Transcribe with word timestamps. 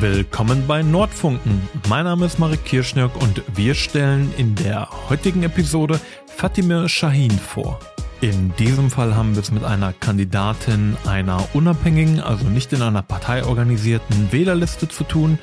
Willkommen 0.00 0.64
bei 0.68 0.84
Nordfunken. 0.84 1.60
Mein 1.88 2.04
Name 2.04 2.26
ist 2.26 2.38
Marek 2.38 2.64
Kirschnörk 2.64 3.20
und 3.20 3.42
wir 3.56 3.74
stellen 3.74 4.32
in 4.36 4.54
der 4.54 4.88
heutigen 5.08 5.42
Episode 5.42 5.98
Fatime 6.28 6.88
Shahin 6.88 7.32
vor. 7.32 7.80
In 8.20 8.52
diesem 8.60 8.92
Fall 8.92 9.16
haben 9.16 9.34
wir 9.34 9.42
es 9.42 9.50
mit 9.50 9.64
einer 9.64 9.92
Kandidatin 9.92 10.96
einer 11.04 11.48
unabhängigen, 11.52 12.20
also 12.20 12.44
nicht 12.44 12.72
in 12.72 12.82
einer 12.82 13.02
Partei 13.02 13.44
organisierten 13.44 14.30
Wählerliste 14.30 14.88
zu 14.88 15.02
tun. 15.02 15.36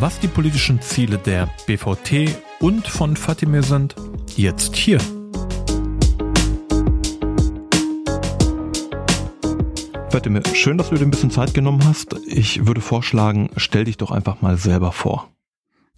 Was 0.00 0.20
die 0.20 0.28
politischen 0.28 0.82
Ziele 0.82 1.16
der 1.16 1.48
BVT 1.66 2.36
und 2.60 2.86
von 2.86 3.16
Fatime 3.16 3.62
sind, 3.62 3.94
jetzt 4.36 4.76
hier. 4.76 4.98
Fatime, 10.14 10.42
schön, 10.52 10.78
dass 10.78 10.90
du 10.90 10.94
dir 10.94 11.02
ein 11.02 11.10
bisschen 11.10 11.32
Zeit 11.32 11.54
genommen 11.54 11.84
hast. 11.84 12.14
Ich 12.28 12.68
würde 12.68 12.80
vorschlagen, 12.80 13.50
stell 13.56 13.82
dich 13.82 13.96
doch 13.96 14.12
einfach 14.12 14.42
mal 14.42 14.56
selber 14.56 14.92
vor. 14.92 15.28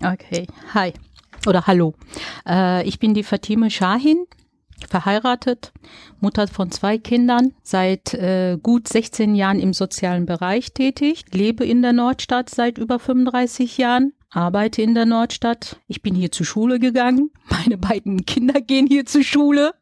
Okay, 0.03 0.47
hi 0.73 0.95
oder 1.47 1.67
hallo. 1.67 1.93
Äh, 2.49 2.89
ich 2.89 2.99
bin 2.99 3.13
die 3.13 3.25
Fatime 3.25 3.71
Shahin 3.71 4.25
verheiratet, 4.89 5.75
Mutter 6.19 6.49
von 6.49 6.71
zwei 6.71 6.97
Kindern, 6.97 7.53
seit 7.63 8.15
äh, 8.15 8.57
gut 8.63 8.89
16 8.89 9.35
Jahren 9.35 9.61
im 9.61 9.75
sozialen 9.75 10.25
Bereich 10.25 10.73
tätig, 10.73 11.27
lebe 11.33 11.67
in 11.67 11.83
der 11.83 11.93
Nordstadt 11.93 12.49
seit 12.49 12.79
über 12.79 12.99
35 12.99 13.77
Jahren, 13.77 14.15
arbeite 14.37 14.83
in 14.83 14.95
der 14.95 15.07
Nordstadt. 15.07 15.81
Ich 15.89 16.03
bin 16.03 16.15
hier 16.15 16.31
zur 16.31 16.47
Schule 16.47 16.79
gegangen. 16.79 17.31
Meine 17.49 17.79
beiden 17.79 18.27
Kinder 18.27 18.61
gehen 18.61 18.87
hier 18.87 19.07
zur 19.07 19.23
Schule. 19.23 19.75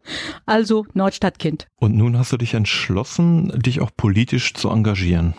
Also 0.46 0.86
Nordstadtkind. 0.94 1.66
Und 1.76 1.96
nun 1.96 2.16
hast 2.16 2.32
du 2.32 2.36
dich 2.36 2.54
entschlossen, 2.54 3.52
dich 3.60 3.80
auch 3.80 3.90
politisch 3.96 4.54
zu 4.54 4.70
engagieren. 4.70 5.34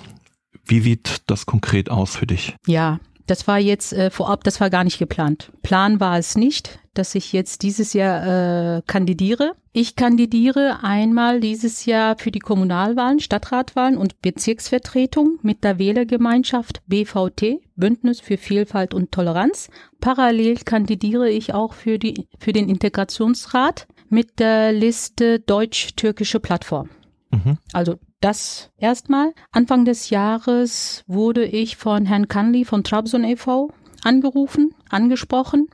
Wie 0.65 0.81
sieht 0.81 1.23
das 1.27 1.45
konkret 1.45 1.89
aus 1.89 2.15
für 2.15 2.27
dich? 2.27 2.55
Ja, 2.67 2.99
das 3.27 3.47
war 3.47 3.59
jetzt 3.59 3.93
äh, 3.93 4.09
vorab, 4.09 4.43
das 4.43 4.61
war 4.61 4.69
gar 4.69 4.83
nicht 4.83 4.99
geplant. 4.99 5.51
Plan 5.63 5.99
war 5.99 6.17
es 6.17 6.35
nicht, 6.35 6.79
dass 6.93 7.15
ich 7.15 7.33
jetzt 7.33 7.63
dieses 7.63 7.93
Jahr 7.93 8.77
äh, 8.77 8.81
kandidiere. 8.87 9.53
Ich 9.73 9.95
kandidiere 9.95 10.79
einmal 10.83 11.41
dieses 11.41 11.85
Jahr 11.85 12.17
für 12.17 12.31
die 12.31 12.39
Kommunalwahlen, 12.39 13.19
Stadtratwahlen 13.19 13.97
und 13.97 14.21
Bezirksvertretung 14.21 15.39
mit 15.41 15.63
der 15.63 15.79
Wählergemeinschaft 15.79 16.81
BVT, 16.87 17.59
Bündnis 17.75 18.21
für 18.21 18.37
Vielfalt 18.37 18.93
und 18.93 19.11
Toleranz. 19.11 19.69
Parallel 19.99 20.57
kandidiere 20.59 21.29
ich 21.29 21.53
auch 21.53 21.73
für, 21.73 21.99
die, 21.99 22.27
für 22.39 22.53
den 22.53 22.69
Integrationsrat 22.69 23.87
mit 24.09 24.39
der 24.39 24.71
Liste 24.71 25.39
Deutsch-Türkische 25.41 26.39
Plattform. 26.39 26.89
Mhm. 27.31 27.57
Also 27.73 27.95
das 28.25 28.71
erstmal. 28.79 29.33
Anfang 29.51 29.85
des 29.85 30.09
Jahres 30.09 31.03
wurde 31.05 31.45
ich 31.45 31.77
von 31.77 32.07
Herrn 32.07 32.27
Kanli 32.27 32.65
von 32.65 32.83
Trabzon 32.83 33.23
e.V. 33.23 33.69
angerufen, 34.03 34.73
angesprochen, 34.89 35.67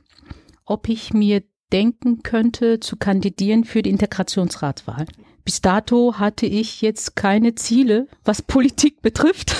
ob 0.66 0.90
ich 0.90 1.14
mir 1.14 1.42
denken 1.72 2.22
könnte, 2.22 2.78
zu 2.78 2.96
kandidieren 2.96 3.64
für 3.64 3.80
die 3.80 3.88
Integrationsratwahl. 3.88 5.06
Bis 5.46 5.62
dato 5.62 6.18
hatte 6.18 6.44
ich 6.44 6.82
jetzt 6.82 7.16
keine 7.16 7.54
Ziele, 7.54 8.06
was 8.22 8.42
Politik 8.56 9.00
betrifft. 9.00 9.56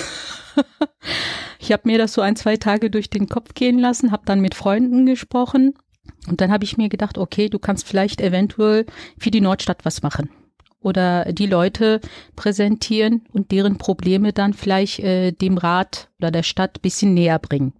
ich 1.57 1.71
habe 1.71 1.87
mir 1.87 1.97
das 1.97 2.13
so 2.13 2.21
ein, 2.21 2.35
zwei 2.35 2.57
Tage 2.57 2.91
durch 2.91 3.09
den 3.09 3.27
Kopf 3.27 3.55
gehen 3.55 3.79
lassen, 3.79 4.11
habe 4.11 4.27
dann 4.27 4.39
mit 4.39 4.53
Freunden 4.53 5.07
gesprochen 5.07 5.73
und 6.27 6.41
dann 6.41 6.51
habe 6.51 6.63
ich 6.63 6.77
mir 6.77 6.89
gedacht, 6.89 7.17
okay, 7.17 7.49
du 7.49 7.57
kannst 7.57 7.87
vielleicht 7.87 8.21
eventuell 8.21 8.85
für 9.17 9.31
die 9.31 9.41
Nordstadt 9.41 9.83
was 9.83 10.03
machen 10.03 10.29
oder 10.83 11.31
die 11.31 11.47
Leute 11.47 12.01
präsentieren 12.35 13.21
und 13.31 13.51
deren 13.51 13.77
Probleme 13.77 14.33
dann 14.33 14.53
vielleicht 14.53 14.99
äh, 14.99 15.31
dem 15.31 15.57
Rat 15.57 16.09
oder 16.19 16.31
der 16.31 16.43
Stadt 16.43 16.81
bisschen 16.81 17.13
näher 17.13 17.39
bringen. 17.39 17.73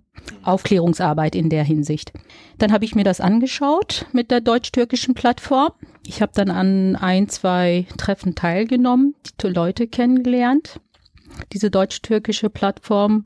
Aufklärungsarbeit 0.43 1.35
in 1.35 1.49
der 1.49 1.63
Hinsicht. 1.63 2.13
Dann 2.57 2.71
habe 2.71 2.85
ich 2.85 2.95
mir 2.95 3.03
das 3.03 3.19
angeschaut 3.19 4.05
mit 4.13 4.31
der 4.31 4.41
deutsch-türkischen 4.41 5.15
Plattform. 5.15 5.71
Ich 6.05 6.21
habe 6.21 6.31
dann 6.35 6.49
an 6.49 6.95
ein, 6.95 7.29
zwei 7.29 7.87
Treffen 7.97 8.35
teilgenommen, 8.35 9.15
die 9.41 9.47
Leute 9.47 9.87
kennengelernt. 9.87 10.79
Diese 11.51 11.71
deutsch-türkische 11.71 12.49
Plattform 12.49 13.25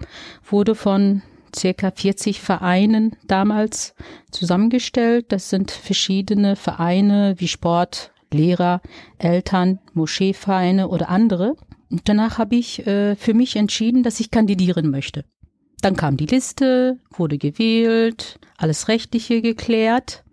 wurde 0.50 0.76
von 0.76 1.22
circa 1.56 1.92
40 1.92 2.40
Vereinen 2.40 3.16
damals 3.26 3.96
zusammengestellt. 4.32 5.32
Das 5.32 5.50
sind 5.50 5.72
verschiedene 5.72 6.56
Vereine 6.56 7.36
wie 7.38 7.48
Sport, 7.48 8.12
Lehrer, 8.32 8.82
Eltern, 9.18 9.80
Moscheevereine 9.94 10.88
oder 10.88 11.10
andere. 11.10 11.56
Und 11.90 12.08
danach 12.10 12.38
habe 12.38 12.56
ich 12.56 12.86
äh, 12.86 13.16
für 13.16 13.34
mich 13.34 13.56
entschieden, 13.56 14.04
dass 14.04 14.20
ich 14.20 14.32
kandidieren 14.32 14.90
möchte. 14.90 15.26
Dann 15.82 15.96
kam 15.96 16.18
die 16.18 16.26
Liste, 16.26 17.00
wurde 17.12 17.38
gewählt, 17.38 18.40
alles 18.58 18.88
Rechtliche 18.88 19.42
geklärt. 19.42 20.24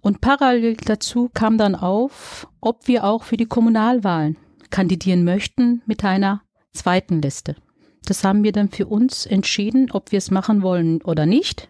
Und 0.00 0.20
parallel 0.20 0.76
dazu 0.76 1.28
kam 1.34 1.58
dann 1.58 1.74
auf, 1.74 2.48
ob 2.60 2.86
wir 2.86 3.04
auch 3.04 3.24
für 3.24 3.36
die 3.36 3.46
Kommunalwahlen 3.46 4.36
kandidieren 4.70 5.24
möchten 5.24 5.82
mit 5.86 6.04
einer 6.04 6.42
zweiten 6.72 7.20
Liste. 7.20 7.56
Das 8.04 8.24
haben 8.24 8.44
wir 8.44 8.52
dann 8.52 8.70
für 8.70 8.86
uns 8.86 9.26
entschieden, 9.26 9.90
ob 9.90 10.12
wir 10.12 10.18
es 10.18 10.30
machen 10.30 10.62
wollen 10.62 11.02
oder 11.02 11.26
nicht. 11.26 11.68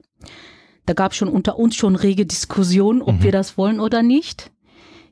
Da 0.86 0.94
gab 0.94 1.12
es 1.12 1.18
schon 1.18 1.28
unter 1.28 1.58
uns 1.58 1.76
schon 1.76 1.96
rege 1.96 2.26
Diskussionen, 2.26 3.02
ob 3.02 3.16
mhm. 3.16 3.22
wir 3.24 3.32
das 3.32 3.58
wollen 3.58 3.80
oder 3.80 4.02
nicht. 4.02 4.50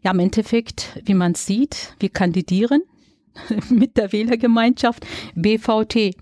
Ja, 0.07 0.13
im 0.13 0.21
Endeffekt, 0.21 1.01
wie 1.05 1.15
man 1.15 1.35
sieht, 1.35 1.97
wir 1.99 2.11
kandidieren 2.11 2.83
mit 3.71 3.97
der 3.97 4.13
Wählergemeinschaft 4.13 5.05
BVT. 5.35 6.15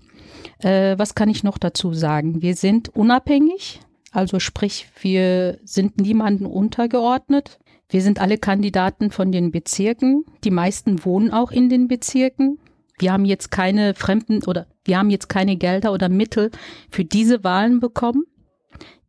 Äh, 0.57 0.97
was 0.97 1.13
kann 1.13 1.29
ich 1.29 1.43
noch 1.43 1.59
dazu 1.59 1.93
sagen? 1.93 2.41
Wir 2.41 2.55
sind 2.55 2.89
unabhängig, 2.89 3.81
also 4.09 4.39
sprich, 4.39 4.87
wir 5.01 5.59
sind 5.65 6.01
niemandem 6.01 6.47
untergeordnet. 6.47 7.59
Wir 7.87 8.01
sind 8.01 8.19
alle 8.19 8.39
Kandidaten 8.39 9.11
von 9.11 9.31
den 9.31 9.51
Bezirken. 9.51 10.25
Die 10.43 10.49
meisten 10.49 11.05
wohnen 11.05 11.29
auch 11.29 11.51
in 11.51 11.69
den 11.69 11.87
Bezirken. 11.87 12.57
Wir 12.97 13.13
haben 13.13 13.25
jetzt 13.25 13.51
keine 13.51 13.93
fremden 13.93 14.43
oder 14.45 14.65
wir 14.83 14.97
haben 14.97 15.11
jetzt 15.11 15.29
keine 15.29 15.57
Gelder 15.57 15.93
oder 15.93 16.09
Mittel 16.09 16.49
für 16.89 17.05
diese 17.05 17.43
Wahlen 17.43 17.79
bekommen. 17.81 18.23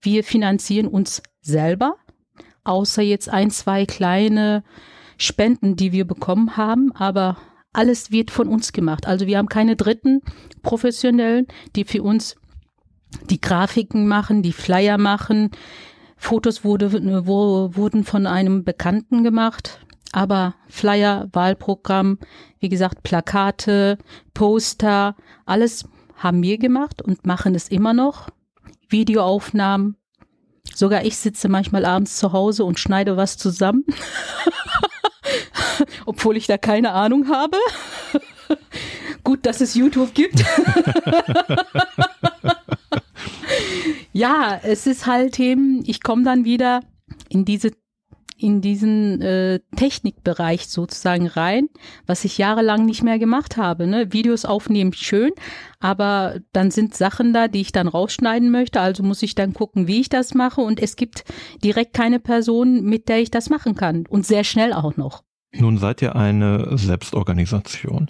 Wir 0.02 0.22
finanzieren 0.22 0.86
uns 0.86 1.22
selber 1.40 1.96
außer 2.66 3.02
jetzt 3.02 3.28
ein, 3.28 3.50
zwei 3.50 3.86
kleine 3.86 4.62
Spenden, 5.18 5.76
die 5.76 5.92
wir 5.92 6.06
bekommen 6.06 6.56
haben, 6.56 6.92
aber 6.92 7.36
alles 7.72 8.10
wird 8.10 8.30
von 8.30 8.48
uns 8.48 8.72
gemacht. 8.72 9.06
Also 9.06 9.26
wir 9.26 9.38
haben 9.38 9.48
keine 9.48 9.76
dritten 9.76 10.22
Professionellen, 10.62 11.46
die 11.74 11.84
für 11.84 12.02
uns 12.02 12.36
die 13.30 13.40
Grafiken 13.40 14.08
machen, 14.08 14.42
die 14.42 14.52
Flyer 14.52 14.98
machen. 14.98 15.50
Fotos 16.16 16.64
wurde, 16.64 16.92
wo, 17.26 17.74
wurden 17.74 18.04
von 18.04 18.26
einem 18.26 18.64
Bekannten 18.64 19.22
gemacht, 19.22 19.80
aber 20.12 20.54
Flyer, 20.68 21.28
Wahlprogramm, 21.32 22.18
wie 22.58 22.70
gesagt, 22.70 23.02
Plakate, 23.02 23.98
Poster, 24.32 25.14
alles 25.44 25.86
haben 26.16 26.42
wir 26.42 26.56
gemacht 26.56 27.02
und 27.02 27.26
machen 27.26 27.54
es 27.54 27.68
immer 27.68 27.92
noch. 27.92 28.30
Videoaufnahmen, 28.88 29.96
Sogar 30.74 31.04
ich 31.04 31.16
sitze 31.16 31.48
manchmal 31.48 31.84
abends 31.84 32.16
zu 32.16 32.32
Hause 32.32 32.64
und 32.64 32.78
schneide 32.78 33.16
was 33.16 33.36
zusammen, 33.36 33.84
obwohl 36.06 36.36
ich 36.36 36.46
da 36.46 36.58
keine 36.58 36.92
Ahnung 36.92 37.28
habe. 37.28 37.56
Gut, 39.24 39.44
dass 39.46 39.60
es 39.60 39.74
YouTube 39.74 40.14
gibt. 40.14 40.44
ja, 44.12 44.60
es 44.62 44.86
ist 44.86 45.06
halt 45.06 45.40
eben, 45.40 45.82
ich 45.86 46.02
komme 46.02 46.22
dann 46.22 46.44
wieder 46.44 46.80
in 47.28 47.44
diese 47.44 47.72
in 48.38 48.60
diesen 48.60 49.20
äh, 49.22 49.60
Technikbereich 49.76 50.68
sozusagen 50.68 51.26
rein, 51.26 51.68
was 52.06 52.24
ich 52.24 52.38
jahrelang 52.38 52.84
nicht 52.84 53.02
mehr 53.02 53.18
gemacht 53.18 53.56
habe. 53.56 53.86
Ne? 53.86 54.12
Videos 54.12 54.44
aufnehmen 54.44 54.92
schön, 54.92 55.32
aber 55.80 56.40
dann 56.52 56.70
sind 56.70 56.94
Sachen 56.94 57.32
da, 57.32 57.48
die 57.48 57.60
ich 57.60 57.72
dann 57.72 57.88
rausschneiden 57.88 58.50
möchte. 58.50 58.80
Also 58.80 59.02
muss 59.02 59.22
ich 59.22 59.34
dann 59.34 59.54
gucken, 59.54 59.86
wie 59.86 60.00
ich 60.00 60.08
das 60.08 60.34
mache. 60.34 60.60
Und 60.60 60.80
es 60.80 60.96
gibt 60.96 61.24
direkt 61.64 61.94
keine 61.94 62.20
Person, 62.20 62.84
mit 62.84 63.08
der 63.08 63.20
ich 63.20 63.30
das 63.30 63.50
machen 63.50 63.74
kann. 63.74 64.04
Und 64.08 64.26
sehr 64.26 64.44
schnell 64.44 64.72
auch 64.72 64.96
noch. 64.96 65.22
Nun 65.52 65.78
seid 65.78 66.02
ihr 66.02 66.16
eine 66.16 66.76
Selbstorganisation. 66.76 68.08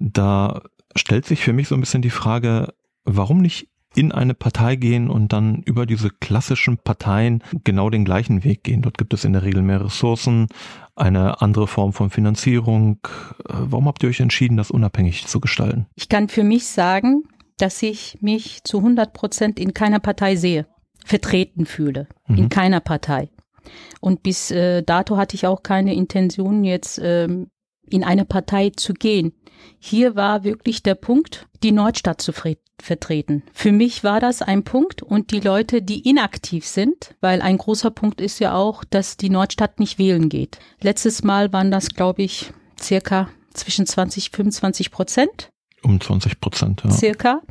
Da 0.00 0.62
stellt 0.96 1.26
sich 1.26 1.40
für 1.40 1.52
mich 1.52 1.68
so 1.68 1.74
ein 1.74 1.80
bisschen 1.80 2.02
die 2.02 2.10
Frage, 2.10 2.74
warum 3.04 3.38
nicht 3.38 3.68
in 3.98 4.12
eine 4.12 4.34
Partei 4.34 4.76
gehen 4.76 5.10
und 5.10 5.32
dann 5.32 5.62
über 5.64 5.84
diese 5.84 6.10
klassischen 6.10 6.78
Parteien 6.78 7.42
genau 7.64 7.90
den 7.90 8.04
gleichen 8.04 8.44
Weg 8.44 8.62
gehen. 8.62 8.80
Dort 8.80 8.96
gibt 8.96 9.12
es 9.12 9.24
in 9.24 9.32
der 9.32 9.42
Regel 9.42 9.60
mehr 9.60 9.84
Ressourcen, 9.84 10.46
eine 10.94 11.42
andere 11.42 11.66
Form 11.66 11.92
von 11.92 12.08
Finanzierung. 12.08 13.00
Äh, 13.48 13.54
warum 13.54 13.86
habt 13.86 14.04
ihr 14.04 14.08
euch 14.08 14.20
entschieden, 14.20 14.56
das 14.56 14.70
unabhängig 14.70 15.26
zu 15.26 15.40
gestalten? 15.40 15.86
Ich 15.96 16.08
kann 16.08 16.28
für 16.28 16.44
mich 16.44 16.66
sagen, 16.66 17.24
dass 17.56 17.82
ich 17.82 18.18
mich 18.20 18.62
zu 18.62 18.78
100 18.78 19.12
Prozent 19.12 19.58
in 19.58 19.74
keiner 19.74 19.98
Partei 19.98 20.36
sehe, 20.36 20.66
vertreten 21.04 21.66
fühle. 21.66 22.06
Mhm. 22.28 22.38
In 22.38 22.48
keiner 22.50 22.80
Partei. 22.80 23.30
Und 24.00 24.22
bis 24.22 24.52
äh, 24.52 24.84
dato 24.84 25.16
hatte 25.16 25.34
ich 25.34 25.44
auch 25.48 25.64
keine 25.64 25.92
Intention, 25.92 26.62
jetzt 26.62 27.00
ähm, 27.02 27.50
in 27.90 28.04
eine 28.04 28.24
Partei 28.24 28.70
zu 28.70 28.94
gehen. 28.94 29.32
Hier 29.80 30.14
war 30.14 30.44
wirklich 30.44 30.84
der 30.84 30.94
Punkt, 30.94 31.48
die 31.64 31.72
Nordstadt 31.72 32.22
zu 32.22 32.32
vertreten. 32.82 33.42
Für 33.52 33.72
mich 33.72 34.04
war 34.04 34.20
das 34.20 34.42
ein 34.42 34.64
Punkt 34.64 35.02
und 35.02 35.30
die 35.30 35.40
Leute, 35.40 35.82
die 35.82 36.08
inaktiv 36.08 36.66
sind, 36.66 37.14
weil 37.20 37.42
ein 37.42 37.58
großer 37.58 37.90
Punkt 37.90 38.20
ist 38.20 38.38
ja 38.38 38.54
auch, 38.54 38.84
dass 38.84 39.16
die 39.16 39.30
Nordstadt 39.30 39.80
nicht 39.80 39.98
wählen 39.98 40.28
geht. 40.28 40.58
Letztes 40.80 41.22
Mal 41.22 41.52
waren 41.52 41.70
das, 41.70 41.90
glaube 41.90 42.22
ich, 42.22 42.52
circa 42.80 43.28
zwischen 43.52 43.86
20, 43.86 44.30
25 44.30 44.90
Prozent. 44.90 45.50
Um 45.82 46.00
20 46.00 46.40
Prozent, 46.40 46.82
ja. 46.84 46.90
Circa. 46.90 47.42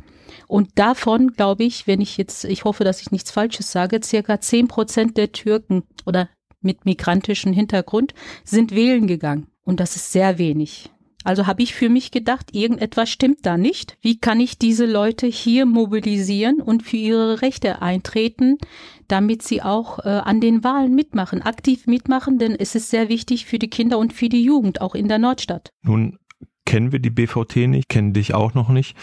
Und 0.46 0.70
davon, 0.78 1.32
glaube 1.32 1.64
ich, 1.64 1.86
wenn 1.86 2.00
ich 2.00 2.16
jetzt, 2.16 2.44
ich 2.44 2.64
hoffe, 2.64 2.84
dass 2.84 3.00
ich 3.00 3.10
nichts 3.10 3.30
Falsches 3.30 3.70
sage, 3.70 4.00
circa 4.02 4.40
10 4.40 4.68
Prozent 4.68 5.16
der 5.16 5.32
Türken 5.32 5.84
oder 6.06 6.28
mit 6.60 6.84
migrantischem 6.84 7.52
Hintergrund 7.52 8.14
sind 8.44 8.74
wählen 8.74 9.06
gegangen. 9.06 9.46
Und 9.64 9.80
das 9.80 9.96
ist 9.96 10.12
sehr 10.12 10.38
wenig. 10.38 10.90
Also 11.28 11.46
habe 11.46 11.62
ich 11.62 11.74
für 11.74 11.90
mich 11.90 12.10
gedacht, 12.10 12.54
irgendetwas 12.54 13.10
stimmt 13.10 13.44
da 13.44 13.58
nicht. 13.58 13.98
Wie 14.00 14.18
kann 14.18 14.40
ich 14.40 14.56
diese 14.56 14.86
Leute 14.86 15.26
hier 15.26 15.66
mobilisieren 15.66 16.62
und 16.62 16.82
für 16.82 16.96
ihre 16.96 17.42
Rechte 17.42 17.82
eintreten, 17.82 18.56
damit 19.08 19.42
sie 19.42 19.60
auch 19.60 19.98
äh, 19.98 20.08
an 20.08 20.40
den 20.40 20.64
Wahlen 20.64 20.94
mitmachen, 20.94 21.42
aktiv 21.42 21.86
mitmachen, 21.86 22.38
denn 22.38 22.56
es 22.58 22.74
ist 22.74 22.88
sehr 22.88 23.10
wichtig 23.10 23.44
für 23.44 23.58
die 23.58 23.68
Kinder 23.68 23.98
und 23.98 24.14
für 24.14 24.30
die 24.30 24.42
Jugend, 24.42 24.80
auch 24.80 24.94
in 24.94 25.06
der 25.06 25.18
Nordstadt. 25.18 25.70
Nun 25.82 26.16
kennen 26.68 26.92
wir 26.92 26.98
die 26.98 27.08
BVT 27.08 27.66
nicht, 27.66 27.88
kennen 27.88 28.12
dich 28.12 28.34
auch 28.34 28.52
noch 28.52 28.68
nicht. 28.68 28.94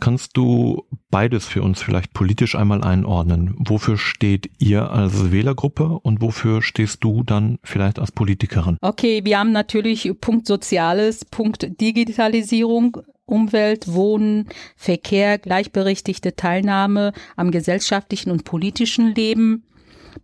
Kannst 0.00 0.38
du 0.38 0.84
beides 1.10 1.44
für 1.46 1.60
uns 1.60 1.82
vielleicht 1.82 2.14
politisch 2.14 2.54
einmal 2.54 2.82
einordnen? 2.82 3.54
Wofür 3.58 3.98
steht 3.98 4.50
ihr 4.58 4.90
als 4.90 5.30
Wählergruppe 5.30 5.98
und 6.02 6.22
wofür 6.22 6.62
stehst 6.62 7.04
du 7.04 7.22
dann 7.22 7.58
vielleicht 7.62 7.98
als 7.98 8.10
Politikerin? 8.10 8.78
Okay, 8.80 9.20
wir 9.22 9.38
haben 9.38 9.52
natürlich 9.52 10.10
Punkt 10.22 10.46
Soziales, 10.46 11.26
Punkt 11.26 11.78
Digitalisierung, 11.78 13.02
Umwelt, 13.26 13.92
Wohnen, 13.92 14.48
Verkehr, 14.76 15.36
gleichberechtigte 15.36 16.36
Teilnahme 16.36 17.12
am 17.36 17.50
gesellschaftlichen 17.50 18.30
und 18.30 18.44
politischen 18.44 19.14
Leben, 19.14 19.64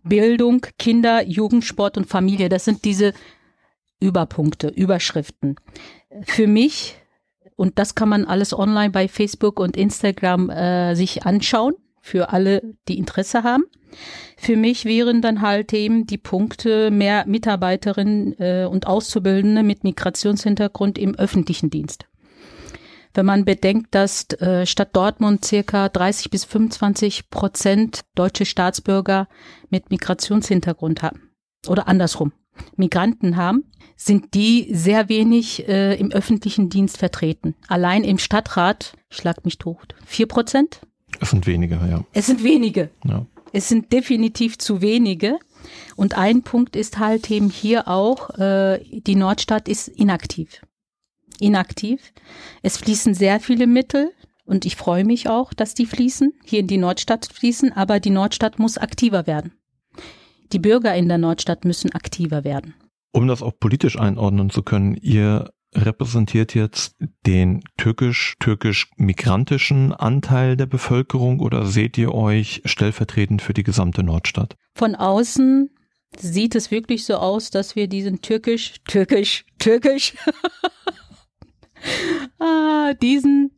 Bildung, 0.03 0.65
Kinder, 0.79 1.23
Jugendsport 1.27 1.95
und 1.95 2.07
Familie. 2.07 2.49
Das 2.49 2.65
sind 2.65 2.85
diese 2.85 3.13
Überpunkte, 3.99 4.67
Überschriften. 4.67 5.55
Für 6.23 6.47
mich, 6.47 6.95
und 7.55 7.79
das 7.79 7.95
kann 7.95 8.09
man 8.09 8.25
alles 8.25 8.53
online 8.53 8.91
bei 8.91 9.07
Facebook 9.07 9.59
und 9.59 9.75
Instagram 9.75 10.49
äh, 10.49 10.95
sich 10.95 11.25
anschauen, 11.25 11.75
für 12.01 12.29
alle, 12.29 12.61
die 12.87 12.97
Interesse 12.97 13.43
haben. 13.43 13.65
Für 14.37 14.55
mich 14.55 14.85
wären 14.85 15.21
dann 15.21 15.41
halt 15.41 15.73
eben 15.73 16.05
die 16.07 16.17
Punkte 16.17 16.91
mehr 16.91 17.25
Mitarbeiterinnen 17.27 18.39
äh, 18.39 18.67
und 18.69 18.87
Auszubildende 18.87 19.63
mit 19.63 19.83
Migrationshintergrund 19.83 20.97
im 20.97 21.15
öffentlichen 21.15 21.69
Dienst. 21.69 22.05
Wenn 23.13 23.25
man 23.25 23.45
bedenkt, 23.45 23.95
dass 23.95 24.29
äh, 24.39 24.65
Stadt 24.65 24.95
Dortmund 24.95 25.43
circa 25.43 25.89
30 25.89 26.29
bis 26.29 26.45
25 26.45 27.29
Prozent 27.29 28.01
deutsche 28.13 28.45
Staatsbürger 28.45 29.27
mit 29.69 29.89
Migrationshintergrund 29.89 31.01
haben 31.01 31.31
oder 31.67 31.87
andersrum 31.87 32.31
Migranten 32.75 33.37
haben, 33.37 33.63
sind 33.95 34.33
die 34.33 34.69
sehr 34.71 35.09
wenig 35.09 35.67
äh, 35.67 35.95
im 35.95 36.11
öffentlichen 36.11 36.69
Dienst 36.69 36.97
vertreten. 36.97 37.55
Allein 37.67 38.03
im 38.03 38.17
Stadtrat, 38.17 38.93
schlag 39.09 39.45
mich 39.45 39.57
tot, 39.57 39.95
vier 40.05 40.27
Prozent? 40.27 40.81
Es 41.19 41.31
sind 41.31 41.47
wenige, 41.47 41.75
ja. 41.75 42.03
Es 42.13 42.27
sind 42.27 42.43
wenige. 42.43 42.89
Ja. 43.03 43.25
Es 43.53 43.69
sind 43.69 43.91
definitiv 43.91 44.57
zu 44.57 44.81
wenige. 44.81 45.39
Und 45.95 46.17
ein 46.17 46.43
Punkt 46.43 46.75
ist 46.75 46.99
halt 46.99 47.29
eben 47.31 47.49
hier 47.49 47.87
auch, 47.87 48.29
äh, 48.37 48.79
die 49.01 49.15
Nordstadt 49.15 49.67
ist 49.67 49.87
inaktiv. 49.87 50.61
Inaktiv. 51.39 52.13
Es 52.61 52.77
fließen 52.77 53.13
sehr 53.13 53.39
viele 53.39 53.67
Mittel 53.67 54.11
und 54.45 54.65
ich 54.65 54.75
freue 54.75 55.03
mich 55.03 55.29
auch, 55.29 55.53
dass 55.53 55.73
die 55.73 55.85
fließen, 55.85 56.33
hier 56.45 56.59
in 56.59 56.67
die 56.67 56.77
Nordstadt 56.77 57.25
fließen, 57.25 57.73
aber 57.73 57.99
die 57.99 58.09
Nordstadt 58.11 58.59
muss 58.59 58.77
aktiver 58.77 59.27
werden. 59.27 59.53
Die 60.53 60.59
Bürger 60.59 60.95
in 60.95 61.07
der 61.07 61.17
Nordstadt 61.17 61.65
müssen 61.65 61.91
aktiver 61.93 62.43
werden. 62.43 62.75
Um 63.11 63.27
das 63.27 63.41
auch 63.41 63.53
politisch 63.59 63.97
einordnen 63.97 64.49
zu 64.49 64.63
können, 64.63 64.95
ihr 64.95 65.49
repräsentiert 65.75 66.55
jetzt 66.55 66.95
den 67.25 67.61
türkisch-türkisch-migrantischen 67.77 69.93
Anteil 69.93 70.57
der 70.57 70.65
Bevölkerung 70.65 71.39
oder 71.39 71.65
seht 71.65 71.97
ihr 71.97 72.13
euch 72.13 72.61
stellvertretend 72.65 73.41
für 73.41 73.53
die 73.53 73.63
gesamte 73.63 74.03
Nordstadt? 74.03 74.57
Von 74.75 74.95
außen 74.95 75.69
sieht 76.17 76.55
es 76.55 76.71
wirklich 76.71 77.05
so 77.05 77.15
aus, 77.15 77.49
dass 77.49 77.75
wir 77.75 77.87
diesen 77.87 78.21
türkisch, 78.21 78.75
türkisch, 78.85 79.45
türkisch, 79.59 80.13
ah, 82.39 82.93
diesen 82.93 83.51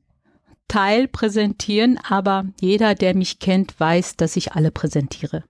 Teil 0.67 1.07
präsentieren, 1.07 1.99
aber 2.07 2.45
jeder, 2.59 2.95
der 2.95 3.15
mich 3.15 3.39
kennt, 3.39 3.79
weiß, 3.79 4.17
dass 4.17 4.35
ich 4.35 4.53
alle 4.53 4.71
präsentiere. 4.71 5.43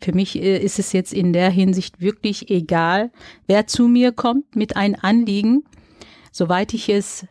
Für 0.00 0.12
mich 0.12 0.36
äh, 0.36 0.58
ist 0.58 0.78
es 0.78 0.92
jetzt 0.92 1.12
in 1.12 1.32
der 1.32 1.50
Hinsicht 1.50 2.00
wirklich 2.00 2.50
egal, 2.50 3.10
wer 3.46 3.66
zu 3.66 3.88
mir 3.88 4.12
kommt 4.12 4.56
mit 4.56 4.76
einem 4.76 4.96
Anliegen. 5.00 5.64
Soweit 6.32 6.74
ich 6.74 6.88
es 6.88 7.26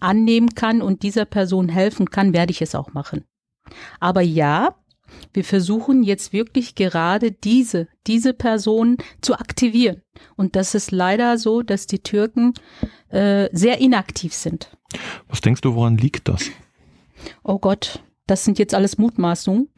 annehmen 0.00 0.54
kann 0.54 0.82
und 0.82 1.02
dieser 1.02 1.24
Person 1.24 1.68
helfen 1.68 2.10
kann, 2.10 2.32
werde 2.32 2.52
ich 2.52 2.62
es 2.62 2.74
auch 2.74 2.92
machen. 2.92 3.24
Aber 4.00 4.20
ja, 4.20 4.76
wir 5.32 5.44
versuchen 5.44 6.02
jetzt 6.02 6.32
wirklich 6.32 6.74
gerade 6.74 7.32
diese, 7.32 7.88
diese 8.06 8.34
Person 8.34 8.96
zu 9.20 9.34
aktivieren. 9.34 10.02
Und 10.36 10.56
das 10.56 10.74
ist 10.74 10.90
leider 10.90 11.38
so, 11.38 11.62
dass 11.62 11.86
die 11.86 12.00
Türken 12.00 12.54
äh, 13.08 13.48
sehr 13.52 13.78
inaktiv 13.80 14.34
sind. 14.34 14.76
Was 15.28 15.40
denkst 15.40 15.60
du, 15.60 15.74
woran 15.74 15.96
liegt 15.96 16.28
das? 16.28 16.50
Oh 17.42 17.58
Gott, 17.58 18.02
das 18.26 18.44
sind 18.44 18.58
jetzt 18.58 18.74
alles 18.74 18.98
Mutmaßungen. 18.98 19.68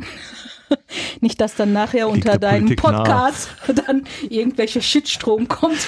Nicht, 1.21 1.41
dass 1.41 1.55
dann 1.55 1.73
nachher 1.73 2.09
unter 2.09 2.39
deinem 2.39 2.77
Podcast 2.77 3.49
nah. 3.67 3.75
dann 3.75 4.05
irgendwelche 4.29 4.81
Shitstrom 4.81 5.49
kommt. 5.49 5.79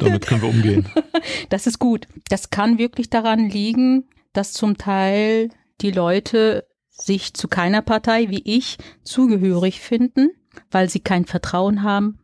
Damit 0.00 0.26
können 0.26 0.42
wir 0.42 0.48
umgehen. 0.48 0.88
Das 1.50 1.66
ist 1.66 1.78
gut. 1.78 2.06
Das 2.28 2.50
kann 2.50 2.78
wirklich 2.78 3.10
daran 3.10 3.50
liegen, 3.50 4.08
dass 4.32 4.52
zum 4.52 4.78
Teil 4.78 5.50
die 5.80 5.90
Leute 5.90 6.66
sich 6.88 7.34
zu 7.34 7.48
keiner 7.48 7.82
Partei 7.82 8.30
wie 8.30 8.42
ich 8.44 8.78
zugehörig 9.02 9.80
finden, 9.80 10.30
weil 10.70 10.88
sie 10.88 11.00
kein 11.00 11.24
Vertrauen 11.24 11.82
haben, 11.82 12.18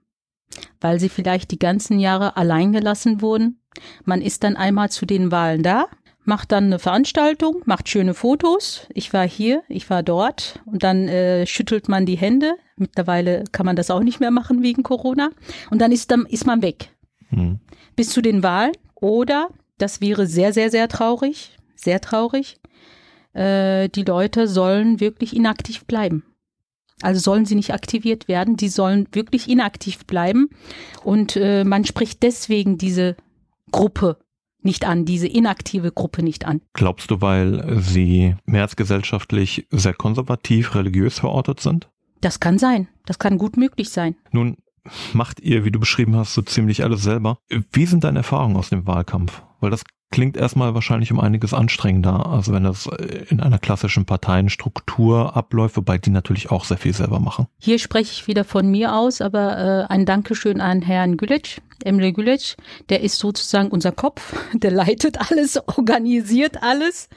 weil 0.80 1.00
sie 1.00 1.08
vielleicht 1.08 1.50
die 1.50 1.58
ganzen 1.58 1.98
Jahre 1.98 2.36
allein 2.36 2.72
gelassen 2.72 3.20
wurden. 3.20 3.60
Man 4.04 4.22
ist 4.22 4.44
dann 4.44 4.56
einmal 4.56 4.90
zu 4.90 5.06
den 5.06 5.30
Wahlen 5.30 5.62
da, 5.62 5.86
macht 6.26 6.52
dann 6.52 6.64
eine 6.64 6.78
Veranstaltung, 6.78 7.62
macht 7.64 7.88
schöne 7.88 8.14
Fotos. 8.14 8.86
Ich 8.92 9.12
war 9.12 9.26
hier, 9.26 9.62
ich 9.68 9.88
war 9.88 10.02
dort 10.02 10.60
und 10.66 10.82
dann 10.82 11.08
äh, 11.08 11.46
schüttelt 11.46 11.88
man 11.88 12.04
die 12.06 12.16
Hände. 12.16 12.54
Mittlerweile 12.76 13.44
kann 13.52 13.64
man 13.64 13.76
das 13.76 13.90
auch 13.90 14.02
nicht 14.02 14.20
mehr 14.20 14.30
machen 14.30 14.62
wegen 14.62 14.82
Corona. 14.82 15.30
Und 15.70 15.80
dann 15.80 15.92
ist, 15.92 16.10
dann 16.10 16.26
ist 16.26 16.46
man 16.46 16.62
weg. 16.62 16.90
Hm. 17.28 17.60
Bis 17.94 18.10
zu 18.10 18.20
den 18.20 18.42
Wahlen. 18.42 18.72
Oder, 18.94 19.48
das 19.78 20.00
wäre 20.00 20.26
sehr, 20.26 20.52
sehr, 20.52 20.70
sehr 20.70 20.88
traurig, 20.88 21.56
sehr 21.74 22.00
traurig, 22.00 22.56
äh, 23.32 23.88
die 23.88 24.04
Leute 24.04 24.48
sollen 24.48 25.00
wirklich 25.00 25.36
inaktiv 25.36 25.84
bleiben. 25.84 26.24
Also 27.02 27.20
sollen 27.20 27.44
sie 27.44 27.54
nicht 27.54 27.74
aktiviert 27.74 28.26
werden, 28.26 28.56
die 28.56 28.70
sollen 28.70 29.06
wirklich 29.12 29.48
inaktiv 29.48 30.06
bleiben. 30.06 30.48
Und 31.04 31.36
äh, 31.36 31.62
man 31.62 31.84
spricht 31.84 32.22
deswegen 32.22 32.78
diese 32.78 33.16
Gruppe 33.70 34.18
nicht 34.62 34.84
an, 34.84 35.04
diese 35.04 35.26
inaktive 35.28 35.92
Gruppe 35.92 36.22
nicht 36.22 36.44
an. 36.44 36.60
Glaubst 36.72 37.10
du, 37.10 37.20
weil 37.20 37.80
sie 37.80 38.34
mehrheitsgesellschaftlich 38.46 39.66
sehr 39.70 39.94
konservativ, 39.94 40.74
religiös 40.74 41.18
verortet 41.18 41.60
sind? 41.60 41.88
Das 42.20 42.40
kann 42.40 42.58
sein. 42.58 42.88
Das 43.04 43.18
kann 43.18 43.38
gut 43.38 43.56
möglich 43.56 43.90
sein. 43.90 44.16
Nun 44.32 44.56
macht 45.12 45.40
ihr, 45.40 45.64
wie 45.64 45.70
du 45.70 45.78
beschrieben 45.78 46.16
hast, 46.16 46.34
so 46.34 46.42
ziemlich 46.42 46.82
alles 46.82 47.02
selber. 47.02 47.38
Wie 47.72 47.86
sind 47.86 48.04
deine 48.04 48.18
Erfahrungen 48.18 48.56
aus 48.56 48.70
dem 48.70 48.86
Wahlkampf? 48.86 49.42
Weil 49.60 49.70
das 49.70 49.84
klingt 50.10 50.36
erstmal 50.36 50.74
wahrscheinlich 50.74 51.12
um 51.12 51.20
einiges 51.20 51.52
anstrengender, 51.52 52.26
also 52.26 52.52
wenn 52.52 52.64
das 52.64 52.88
in 53.28 53.40
einer 53.40 53.58
klassischen 53.58 54.04
Parteienstruktur 54.04 55.36
abläuft, 55.36 55.76
wobei 55.76 55.98
die 55.98 56.10
natürlich 56.10 56.50
auch 56.50 56.64
sehr 56.64 56.78
viel 56.78 56.94
selber 56.94 57.20
machen. 57.20 57.46
Hier 57.58 57.78
spreche 57.78 58.12
ich 58.12 58.26
wieder 58.26 58.44
von 58.44 58.70
mir 58.70 58.94
aus, 58.94 59.20
aber 59.20 59.86
äh, 59.88 59.92
ein 59.92 60.06
Dankeschön 60.06 60.60
an 60.60 60.82
Herrn 60.82 61.16
Gülic, 61.16 61.60
Emre 61.84 62.12
Gülic, 62.12 62.56
der 62.88 63.02
ist 63.02 63.18
sozusagen 63.18 63.68
unser 63.68 63.92
Kopf, 63.92 64.34
der 64.54 64.70
leitet 64.70 65.30
alles, 65.30 65.58
organisiert 65.66 66.62
alles, 66.62 67.08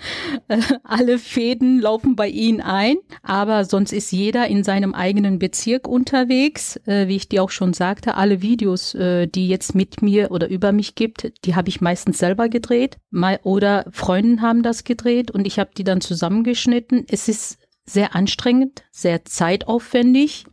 äh, 0.47 0.59
alle 0.83 1.19
Fäden 1.19 1.79
laufen 1.79 2.15
bei 2.15 2.27
ihm 2.27 2.61
ein, 2.61 2.97
aber 3.21 3.65
sonst 3.65 3.93
ist 3.93 4.11
jeder 4.11 4.47
in 4.47 4.63
seinem 4.63 4.93
eigenen 4.93 5.39
Bezirk 5.39 5.87
unterwegs, 5.87 6.77
äh, 6.85 7.07
wie 7.07 7.15
ich 7.15 7.29
dir 7.29 7.43
auch 7.43 7.51
schon 7.51 7.73
sagte, 7.73 8.15
alle 8.15 8.41
Videos, 8.41 8.95
äh, 8.95 9.27
die 9.27 9.47
jetzt 9.47 9.75
mit 9.75 10.01
mir 10.01 10.31
oder 10.31 10.49
über 10.49 10.71
mich 10.71 10.95
gibt, 10.95 11.31
die 11.45 11.55
habe 11.55 11.69
ich 11.69 11.81
meistens 11.81 12.17
selber 12.17 12.49
gedreht 12.49 12.78
oder 13.43 13.85
Freunden 13.91 14.41
haben 14.41 14.63
das 14.63 14.83
gedreht 14.83 15.31
und 15.31 15.45
ich 15.45 15.59
habe 15.59 15.71
die 15.77 15.83
dann 15.83 16.01
zusammengeschnitten. 16.01 17.05
Es 17.07 17.27
ist 17.27 17.57
sehr 17.85 18.15
anstrengend, 18.15 18.83
sehr 18.91 19.25
zeitaufwendig, 19.25 20.45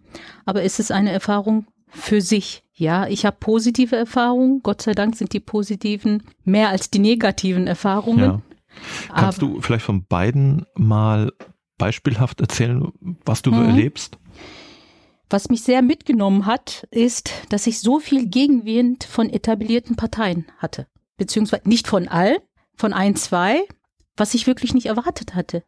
aber 0.44 0.62
es 0.62 0.78
ist 0.78 0.92
eine 0.92 1.12
Erfahrung 1.12 1.66
für 1.88 2.20
sich. 2.20 2.62
Ja, 2.74 3.06
ich 3.06 3.24
habe 3.24 3.36
positive 3.40 3.96
Erfahrungen. 3.96 4.60
Gott 4.62 4.82
sei 4.82 4.92
Dank 4.92 5.16
sind 5.16 5.32
die 5.32 5.40
positiven 5.40 6.22
mehr 6.44 6.68
als 6.68 6.90
die 6.90 6.98
negativen 6.98 7.66
Erfahrungen. 7.66 8.24
Ja. 8.24 8.42
Kannst 9.14 9.42
Aber, 9.42 9.54
du 9.54 9.60
vielleicht 9.62 9.84
von 9.84 10.04
beiden 10.04 10.66
mal 10.74 11.32
beispielhaft 11.78 12.40
erzählen, 12.40 12.92
was 13.24 13.42
du 13.42 13.50
so 13.50 13.56
mhm. 13.56 13.68
erlebst? 13.68 14.18
Was 15.28 15.48
mich 15.48 15.62
sehr 15.62 15.82
mitgenommen 15.82 16.46
hat, 16.46 16.86
ist, 16.90 17.30
dass 17.48 17.66
ich 17.66 17.80
so 17.80 17.98
viel 17.98 18.28
Gegenwind 18.28 19.04
von 19.04 19.28
etablierten 19.28 19.96
Parteien 19.96 20.46
hatte. 20.58 20.86
Beziehungsweise 21.16 21.68
nicht 21.68 21.88
von 21.88 22.08
allen, 22.08 22.38
von 22.76 22.92
ein, 22.92 23.16
zwei, 23.16 23.66
was 24.16 24.34
ich 24.34 24.46
wirklich 24.46 24.74
nicht 24.74 24.86
erwartet 24.86 25.34
hatte. 25.34 25.62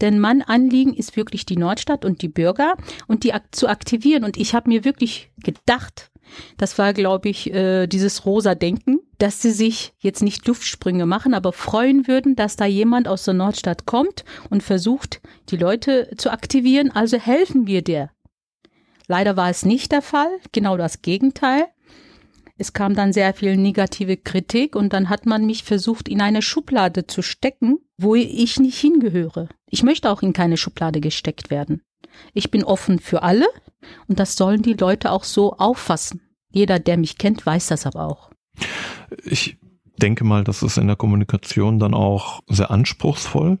Denn 0.00 0.20
mein 0.20 0.42
Anliegen 0.42 0.94
ist 0.94 1.16
wirklich 1.16 1.46
die 1.46 1.56
Nordstadt 1.56 2.04
und 2.04 2.20
die 2.20 2.28
Bürger 2.28 2.74
und 3.06 3.24
die 3.24 3.32
ak 3.32 3.54
zu 3.54 3.68
aktivieren. 3.68 4.24
Und 4.24 4.36
ich 4.36 4.54
habe 4.54 4.68
mir 4.68 4.84
wirklich 4.84 5.30
gedacht, 5.38 6.10
das 6.58 6.76
war, 6.76 6.92
glaube 6.92 7.28
ich, 7.28 7.52
äh, 7.52 7.86
dieses 7.86 8.26
rosa 8.26 8.54
Denken, 8.54 8.98
dass 9.18 9.40
sie 9.40 9.52
sich 9.52 9.94
jetzt 9.98 10.22
nicht 10.22 10.46
Luftsprünge 10.46 11.06
machen, 11.06 11.34
aber 11.34 11.52
freuen 11.52 12.08
würden, 12.08 12.36
dass 12.36 12.56
da 12.56 12.66
jemand 12.66 13.08
aus 13.08 13.24
der 13.24 13.34
Nordstadt 13.34 13.86
kommt 13.86 14.24
und 14.50 14.62
versucht, 14.62 15.22
die 15.48 15.56
Leute 15.56 16.10
zu 16.16 16.30
aktivieren. 16.30 16.90
Also 16.90 17.16
helfen 17.16 17.66
wir 17.66 17.82
dir. 17.82 18.10
Leider 19.08 19.36
war 19.36 19.48
es 19.48 19.64
nicht 19.64 19.92
der 19.92 20.02
Fall, 20.02 20.30
genau 20.52 20.76
das 20.76 21.00
Gegenteil. 21.00 21.66
Es 22.58 22.72
kam 22.72 22.94
dann 22.94 23.12
sehr 23.12 23.34
viel 23.34 23.56
negative 23.56 24.16
Kritik 24.16 24.76
und 24.76 24.92
dann 24.92 25.08
hat 25.08 25.26
man 25.26 25.44
mich 25.44 25.62
versucht, 25.62 26.08
in 26.08 26.20
eine 26.20 26.42
Schublade 26.42 27.06
zu 27.06 27.22
stecken, 27.22 27.78
wo 27.98 28.14
ich 28.14 28.58
nicht 28.58 28.78
hingehöre. 28.78 29.48
Ich 29.68 29.82
möchte 29.82 30.10
auch 30.10 30.22
in 30.22 30.32
keine 30.32 30.56
Schublade 30.56 31.00
gesteckt 31.00 31.50
werden. 31.50 31.82
Ich 32.32 32.50
bin 32.50 32.64
offen 32.64 32.98
für 32.98 33.22
alle 33.22 33.46
und 34.08 34.18
das 34.18 34.36
sollen 34.36 34.62
die 34.62 34.72
Leute 34.72 35.12
auch 35.12 35.24
so 35.24 35.52
auffassen. 35.52 36.22
Jeder, 36.50 36.78
der 36.78 36.96
mich 36.96 37.18
kennt, 37.18 37.44
weiß 37.44 37.66
das 37.68 37.86
aber 37.86 38.06
auch. 38.06 38.30
Ich 39.24 39.58
denke 40.00 40.24
mal, 40.24 40.44
das 40.44 40.62
ist 40.62 40.78
in 40.78 40.86
der 40.86 40.96
Kommunikation 40.96 41.78
dann 41.78 41.94
auch 41.94 42.40
sehr 42.48 42.70
anspruchsvoll. 42.70 43.58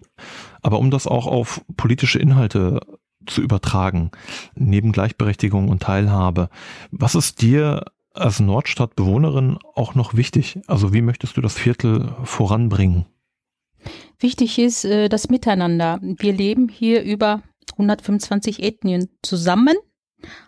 Aber 0.62 0.78
um 0.78 0.90
das 0.90 1.06
auch 1.06 1.26
auf 1.26 1.62
politische 1.76 2.18
Inhalte 2.18 2.80
zu 3.26 3.42
übertragen, 3.42 4.10
neben 4.54 4.92
Gleichberechtigung 4.92 5.68
und 5.68 5.82
Teilhabe, 5.82 6.48
was 6.90 7.14
ist 7.14 7.42
dir 7.42 7.84
als 8.16 8.40
Nordstadtbewohnerin 8.40 9.58
auch 9.74 9.94
noch 9.94 10.14
wichtig? 10.14 10.58
Also 10.66 10.92
wie 10.92 11.02
möchtest 11.02 11.36
du 11.36 11.40
das 11.40 11.54
Viertel 11.54 12.14
voranbringen? 12.24 13.06
Wichtig 14.18 14.58
ist 14.58 14.84
äh, 14.84 15.08
das 15.08 15.28
Miteinander. 15.28 15.98
Wir 16.02 16.32
leben 16.32 16.68
hier 16.68 17.02
über 17.02 17.42
125 17.72 18.62
Ethnien 18.62 19.08
zusammen, 19.22 19.76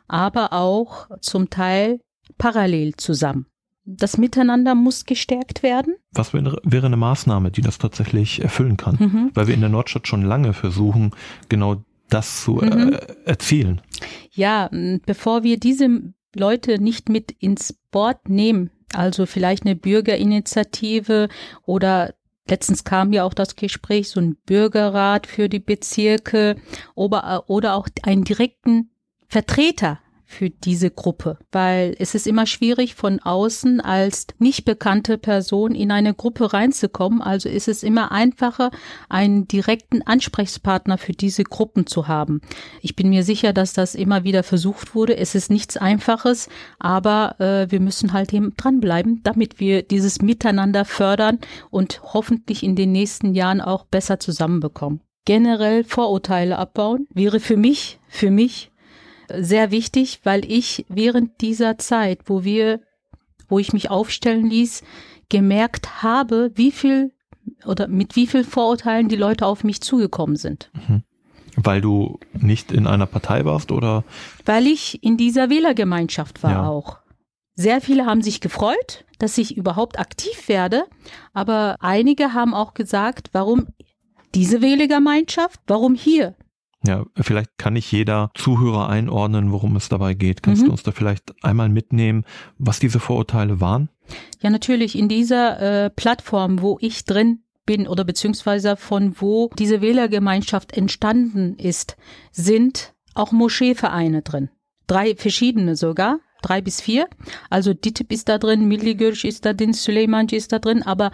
aber 0.06 0.52
auch 0.52 1.08
zum 1.20 1.50
Teil 1.50 2.00
parallel 2.38 2.94
zusammen. 2.96 3.46
Das 3.84 4.18
Miteinander 4.18 4.74
muss 4.74 5.06
gestärkt 5.06 5.62
werden. 5.62 5.94
Was 6.12 6.34
wäre, 6.34 6.86
eine 6.86 6.96
Maßnahme, 6.96 7.50
die 7.50 7.62
das 7.62 7.78
tatsächlich 7.78 8.42
erfüllen 8.42 8.76
kann? 8.76 8.96
Mhm. 8.98 9.30
Weil 9.32 9.46
wir 9.46 9.54
in 9.54 9.60
der 9.60 9.70
Nordstadt 9.70 10.06
schon 10.06 10.22
lange 10.22 10.52
versuchen, 10.52 11.12
genau 11.48 11.82
das 12.10 12.42
zu 12.42 12.60
äh, 12.60 12.66
mhm. 12.66 12.98
erzielen. 13.24 13.80
Ja, 14.32 14.68
bevor 15.06 15.42
wir 15.42 15.58
diese 15.58 16.12
Leute 16.38 16.80
nicht 16.80 17.08
mit 17.08 17.32
ins 17.32 17.74
Board 17.90 18.28
nehmen, 18.28 18.70
also 18.94 19.26
vielleicht 19.26 19.64
eine 19.64 19.76
Bürgerinitiative 19.76 21.28
oder 21.64 22.14
letztens 22.48 22.84
kam 22.84 23.12
ja 23.12 23.24
auch 23.24 23.34
das 23.34 23.56
Gespräch, 23.56 24.08
so 24.08 24.20
ein 24.20 24.36
Bürgerrat 24.46 25.26
für 25.26 25.48
die 25.48 25.58
Bezirke 25.60 26.56
oder, 26.94 27.44
oder 27.48 27.74
auch 27.74 27.88
einen 28.02 28.24
direkten 28.24 28.90
Vertreter 29.28 30.00
für 30.30 30.50
diese 30.50 30.90
Gruppe, 30.90 31.38
weil 31.52 31.96
es 31.98 32.14
ist 32.14 32.26
immer 32.26 32.44
schwierig 32.44 32.94
von 32.94 33.18
außen 33.18 33.80
als 33.80 34.26
nicht 34.38 34.66
bekannte 34.66 35.16
Person 35.16 35.74
in 35.74 35.90
eine 35.90 36.12
Gruppe 36.12 36.52
reinzukommen. 36.52 37.22
Also 37.22 37.48
ist 37.48 37.66
es 37.66 37.82
immer 37.82 38.12
einfacher, 38.12 38.70
einen 39.08 39.48
direkten 39.48 40.02
Ansprechpartner 40.02 40.98
für 40.98 41.12
diese 41.12 41.44
Gruppen 41.44 41.86
zu 41.86 42.08
haben. 42.08 42.42
Ich 42.82 42.94
bin 42.94 43.08
mir 43.08 43.24
sicher, 43.24 43.54
dass 43.54 43.72
das 43.72 43.94
immer 43.94 44.22
wieder 44.22 44.42
versucht 44.42 44.94
wurde. 44.94 45.16
Es 45.16 45.34
ist 45.34 45.50
nichts 45.50 45.78
Einfaches, 45.78 46.50
aber 46.78 47.40
äh, 47.40 47.70
wir 47.70 47.80
müssen 47.80 48.12
halt 48.12 48.34
eben 48.34 48.52
dranbleiben, 48.54 49.22
damit 49.22 49.58
wir 49.60 49.82
dieses 49.82 50.20
Miteinander 50.20 50.84
fördern 50.84 51.38
und 51.70 52.02
hoffentlich 52.02 52.62
in 52.62 52.76
den 52.76 52.92
nächsten 52.92 53.34
Jahren 53.34 53.62
auch 53.62 53.86
besser 53.86 54.20
zusammenbekommen. 54.20 55.00
Generell 55.24 55.84
Vorurteile 55.84 56.58
abbauen 56.58 57.08
wäre 57.14 57.40
für 57.40 57.56
mich, 57.56 57.98
für 58.08 58.30
mich 58.30 58.70
sehr 59.32 59.70
wichtig, 59.70 60.20
weil 60.24 60.44
ich 60.50 60.86
während 60.88 61.40
dieser 61.40 61.78
Zeit, 61.78 62.20
wo 62.26 62.44
wir, 62.44 62.80
wo 63.48 63.58
ich 63.58 63.72
mich 63.72 63.90
aufstellen 63.90 64.48
ließ, 64.48 64.82
gemerkt 65.28 66.02
habe, 66.02 66.50
wie 66.54 66.72
viel 66.72 67.12
oder 67.64 67.88
mit 67.88 68.16
wie 68.16 68.26
viel 68.26 68.44
Vorurteilen 68.44 69.08
die 69.08 69.16
Leute 69.16 69.46
auf 69.46 69.64
mich 69.64 69.80
zugekommen 69.80 70.36
sind. 70.36 70.70
Mhm. 70.74 71.02
Weil 71.56 71.80
du 71.80 72.20
nicht 72.32 72.70
in 72.70 72.86
einer 72.86 73.06
Partei 73.06 73.44
warst 73.44 73.72
oder? 73.72 74.04
Weil 74.44 74.66
ich 74.66 75.02
in 75.02 75.16
dieser 75.16 75.50
Wählergemeinschaft 75.50 76.42
war 76.42 76.52
ja. 76.52 76.68
auch. 76.68 76.98
Sehr 77.54 77.80
viele 77.80 78.06
haben 78.06 78.22
sich 78.22 78.40
gefreut, 78.40 79.04
dass 79.18 79.36
ich 79.36 79.56
überhaupt 79.56 79.98
aktiv 79.98 80.48
werde, 80.48 80.84
aber 81.32 81.76
einige 81.80 82.32
haben 82.32 82.54
auch 82.54 82.74
gesagt, 82.74 83.30
warum 83.32 83.66
diese 84.34 84.62
Wählergemeinschaft? 84.62 85.60
Warum 85.66 85.94
hier? 85.94 86.36
Ja, 86.88 87.04
vielleicht 87.16 87.58
kann 87.58 87.74
nicht 87.74 87.92
jeder 87.92 88.30
Zuhörer 88.32 88.88
einordnen, 88.88 89.52
worum 89.52 89.76
es 89.76 89.90
dabei 89.90 90.14
geht. 90.14 90.42
Kannst 90.42 90.62
mhm. 90.62 90.66
du 90.66 90.72
uns 90.72 90.82
da 90.82 90.90
vielleicht 90.90 91.34
einmal 91.44 91.68
mitnehmen, 91.68 92.24
was 92.56 92.78
diese 92.78 92.98
Vorurteile 92.98 93.60
waren? 93.60 93.90
Ja, 94.40 94.48
natürlich. 94.48 94.96
In 94.96 95.06
dieser 95.06 95.84
äh, 95.84 95.90
Plattform, 95.90 96.62
wo 96.62 96.78
ich 96.80 97.04
drin 97.04 97.40
bin 97.66 97.86
oder 97.86 98.04
beziehungsweise 98.04 98.76
von 98.76 99.16
wo 99.18 99.50
diese 99.58 99.82
Wählergemeinschaft 99.82 100.74
entstanden 100.74 101.56
ist, 101.58 101.98
sind 102.32 102.94
auch 103.12 103.32
Moscheevereine 103.32 104.22
drin. 104.22 104.48
Drei 104.86 105.14
verschiedene 105.14 105.76
sogar 105.76 106.20
drei 106.42 106.60
bis 106.60 106.80
vier. 106.80 107.08
Also 107.50 107.74
DITIB 107.74 108.12
ist 108.12 108.28
da 108.28 108.38
drin, 108.38 108.68
Milligürsch 108.68 109.24
ist 109.24 109.44
da 109.44 109.52
drin, 109.52 109.72
Süleymanci 109.72 110.36
ist 110.36 110.52
da 110.52 110.58
drin, 110.58 110.82
aber 110.82 111.10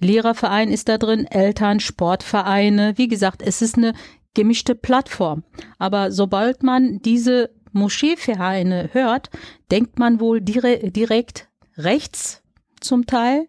Lehrerverein 0.00 0.70
ist 0.70 0.88
da 0.88 0.98
drin, 0.98 1.26
Eltern, 1.26 1.80
Sportvereine. 1.80 2.94
Wie 2.96 3.08
gesagt, 3.08 3.42
es 3.42 3.62
ist 3.62 3.76
eine 3.76 3.92
gemischte 4.34 4.74
Plattform. 4.74 5.44
Aber 5.78 6.12
sobald 6.12 6.62
man 6.62 7.00
diese 7.00 7.50
Moscheevereine 7.72 8.90
hört, 8.92 9.30
denkt 9.70 9.98
man 9.98 10.20
wohl 10.20 10.40
dire 10.40 10.90
direkt 10.90 11.48
rechts 11.76 12.42
zum 12.80 13.06
Teil 13.06 13.46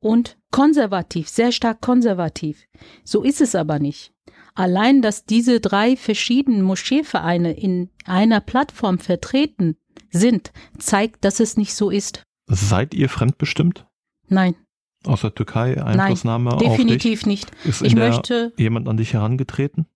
und 0.00 0.36
konservativ, 0.50 1.28
sehr 1.28 1.52
stark 1.52 1.80
konservativ. 1.80 2.66
So 3.04 3.22
ist 3.22 3.40
es 3.40 3.54
aber 3.54 3.78
nicht. 3.78 4.12
Allein, 4.54 5.02
dass 5.02 5.24
diese 5.24 5.60
drei 5.60 5.96
verschiedenen 5.96 6.62
Moscheevereine 6.62 7.52
in 7.52 7.90
einer 8.04 8.40
Plattform 8.40 8.98
vertreten 8.98 9.76
sind, 10.10 10.52
zeigt, 10.78 11.24
dass 11.24 11.40
es 11.40 11.56
nicht 11.56 11.74
so 11.74 11.90
ist. 11.90 12.22
Seid 12.46 12.94
ihr 12.94 13.08
fremdbestimmt? 13.08 13.86
Nein. 14.28 14.56
Aus 15.04 15.20
der 15.20 15.34
Türkei 15.34 15.80
Einflussnahme 15.80 16.50
Nein, 16.50 16.58
definitiv 16.58 17.24
nicht. 17.24 17.52
Ist 17.64 17.82
ich 17.82 17.94
möchte 17.94 18.52
jemand 18.56 18.88
an 18.88 18.96
dich 18.96 19.12
herangetreten? 19.12 19.86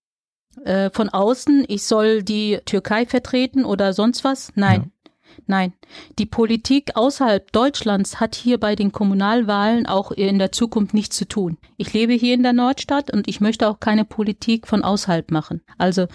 Äh, 0.63 0.89
von 0.91 1.09
außen, 1.09 1.65
ich 1.67 1.83
soll 1.83 2.23
die 2.23 2.59
Türkei 2.65 3.05
vertreten 3.05 3.65
oder 3.65 3.93
sonst 3.93 4.23
was? 4.23 4.51
Nein. 4.55 4.81
Ja. 4.81 5.11
Nein, 5.47 5.73
die 6.19 6.25
Politik 6.25 6.95
außerhalb 6.95 7.51
Deutschlands 7.51 8.19
hat 8.19 8.35
hier 8.35 8.59
bei 8.59 8.75
den 8.75 8.91
Kommunalwahlen 8.91 9.87
auch 9.87 10.11
in 10.11 10.39
der 10.39 10.51
Zukunft 10.51 10.93
nichts 10.93 11.17
zu 11.17 11.27
tun. 11.27 11.57
Ich 11.77 11.91
lebe 11.91 12.13
hier 12.13 12.33
in 12.33 12.43
der 12.43 12.53
Nordstadt 12.53 13.11
und 13.11 13.27
ich 13.27 13.41
möchte 13.41 13.67
auch 13.67 13.79
keine 13.79 14.05
Politik 14.05 14.67
von 14.67 14.83
außerhalb 14.83 15.31
machen. 15.31 15.61
Also 15.77 16.07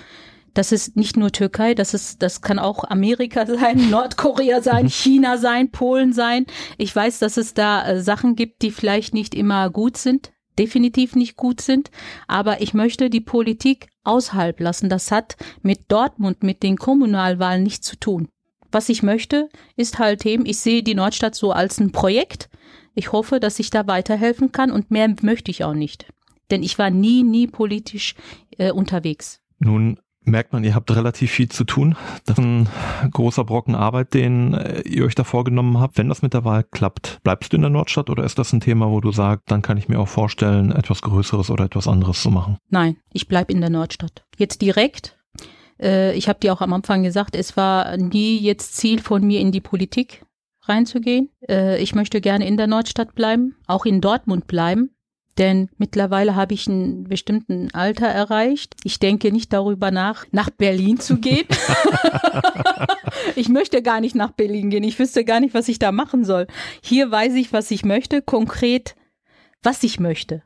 das 0.55 0.73
ist 0.73 0.97
nicht 0.97 1.17
nur 1.17 1.31
Türkei, 1.31 1.75
das 1.75 1.95
ist, 1.95 2.23
das 2.23 2.41
kann 2.41 2.59
auch 2.59 2.85
Amerika 2.85 3.47
sein, 3.59 3.91
Nordkorea 3.91 4.63
sein. 4.63 4.89
China 4.89 5.37
sein, 5.37 5.71
Polen 5.71 6.13
sein. 6.13 6.47
Ich 6.79 6.95
weiß, 6.95 7.19
dass 7.19 7.37
es 7.37 7.55
da 7.55 7.87
äh, 7.87 8.01
Sachen 8.01 8.35
gibt, 8.35 8.63
die 8.63 8.71
vielleicht 8.71 9.15
nicht 9.15 9.35
immer 9.35 9.71
gut 9.71 9.97
sind, 9.97 10.33
definitiv 10.59 11.15
nicht 11.15 11.37
gut 11.37 11.61
sind, 11.61 11.91
aber 12.27 12.61
ich 12.61 12.75
möchte 12.75 13.11
die 13.11 13.21
Politik 13.21 13.89
außerhalb 14.05 14.59
lassen. 14.61 14.89
Das 14.89 15.11
hat 15.11 15.37
mit 15.63 15.81
Dortmund, 15.89 16.43
mit 16.43 16.63
den 16.63 16.77
Kommunalwahlen 16.77 17.63
nichts 17.63 17.87
zu 17.87 17.97
tun. 17.97 18.29
Was 18.71 18.89
ich 18.89 19.03
möchte, 19.03 19.49
ist 19.77 19.99
halt 19.99 20.27
eben, 20.27 20.45
ich 20.45 20.59
sehe 20.59 20.83
die 20.83 20.95
Nordstadt 20.95 21.35
so 21.35 21.53
als 21.53 21.81
ein 21.81 21.93
Projekt. 21.93 22.51
Ich 22.95 23.13
hoffe, 23.13 23.41
dass 23.41 23.59
ich 23.59 23.71
da 23.71 23.87
weiterhelfen 23.87 24.53
kann 24.53 24.71
und 24.71 24.91
mehr 24.91 25.15
möchte 25.23 25.51
ich 25.51 25.65
auch 25.65 25.75
nicht. 25.75 26.07
Denn 26.51 26.63
ich 26.63 26.79
war 26.79 26.91
nie, 26.91 27.23
nie 27.23 27.47
politisch 27.47 28.15
äh, 28.59 28.73
unterwegs. 28.73 29.41
Nun 29.59 29.99
merkt 30.29 30.53
man, 30.53 30.65
ihr 30.65 30.75
habt 30.75 30.95
relativ 30.95 31.31
viel 31.31 31.49
zu 31.49 31.65
tun. 31.65 31.97
Das 32.27 32.39
ist 32.39 32.45
ein 32.45 32.69
großer 33.11 33.45
Brocken 33.45 33.75
Arbeit, 33.75 34.15
den 34.15 34.55
äh, 34.55 34.81
ihr 34.83 35.05
euch 35.05 35.15
da 35.15 35.25
vorgenommen 35.25 35.81
habt. 35.81 35.99
Wenn 35.99 36.09
das 36.09 36.23
mit 36.23 36.35
der 36.35 36.45
Wahl 36.45 36.65
klappt, 36.65 37.19
bleibst 37.23 37.53
du 37.53 37.57
in 37.57 37.63
der 37.63 37.71
Nordstadt 37.71 38.11
oder 38.11 38.25
ist 38.25 38.39
das 38.39 38.53
ein 38.53 38.61
Thema, 38.61 38.91
wo 38.91 39.01
du 39.01 39.13
sagst, 39.13 39.51
dann 39.51 39.63
kann 39.63 39.77
ich 39.79 39.89
mir 39.89 39.99
auch 39.99 40.09
vorstellen, 40.09 40.73
etwas 40.73 41.03
Größeres 41.03 41.51
oder 41.51 41.65
etwas 41.65 41.89
anderes 41.89 42.23
zu 42.23 42.31
machen? 42.31 42.59
Nein, 42.71 42.97
ich 43.13 43.29
bleib 43.29 43.51
in 43.51 43.61
der 43.61 43.71
Nordstadt. 43.71 44.25
Jetzt 44.37 44.63
direkt 44.63 45.17
Äh, 45.81 46.17
ich 46.17 46.29
habe 46.29 46.41
dir 46.41 46.53
auch 46.53 46.61
am 46.61 46.73
Anfang 46.73 47.03
gesagt, 47.03 47.37
es 47.37 47.57
war 47.57 47.97
nie 47.97 48.39
jetzt 48.39 48.77
Ziel 48.77 49.01
von 49.01 49.25
mir 49.25 49.41
in 49.41 49.53
die 49.53 49.61
Politik 49.61 50.25
reinzugehen. 50.63 51.31
Äh, 51.49 51.81
ich 51.83 51.95
möchte 51.95 52.21
gerne 52.21 52.47
in 52.47 52.57
der 52.57 52.67
Nordstadt 52.67 53.15
bleiben, 53.15 53.57
auch 53.67 53.87
in 53.87 54.01
Dortmund 54.01 54.47
bleiben. 54.47 54.91
Denn 55.39 55.69
mittlerweile 55.79 56.35
habe 56.35 56.55
ich 56.55 56.69
einen 56.69 57.05
bestimmten 57.05 57.73
Alter 57.73 58.07
erreicht. 58.07 58.75
Ich 58.83 58.99
denke 58.99 59.31
nicht 59.31 59.53
darüber 59.53 59.93
nach, 59.93 60.27
nach 60.33 60.51
Berlin 60.51 60.99
zu 60.99 61.19
gehen. 61.19 61.47
ich 63.37 63.49
möchte 63.49 63.81
gar 63.83 64.01
nicht 64.01 64.17
nach 64.17 64.33
Berlin 64.33 64.69
gehen. 64.71 64.83
Ich 64.83 64.99
wüsste 64.99 65.25
gar 65.25 65.39
nicht, 65.39 65.55
was 65.55 65.69
ich 65.69 65.79
da 65.79 65.93
machen 65.93 66.25
soll. 66.25 66.49
Hier 66.83 67.11
weiß 67.13 67.35
ich, 67.35 67.53
was 67.53 67.71
ich 67.71 67.85
möchte, 67.85 68.21
konkret, 68.21 68.97
was 69.63 69.85
ich 69.85 70.01
möchte 70.01 70.43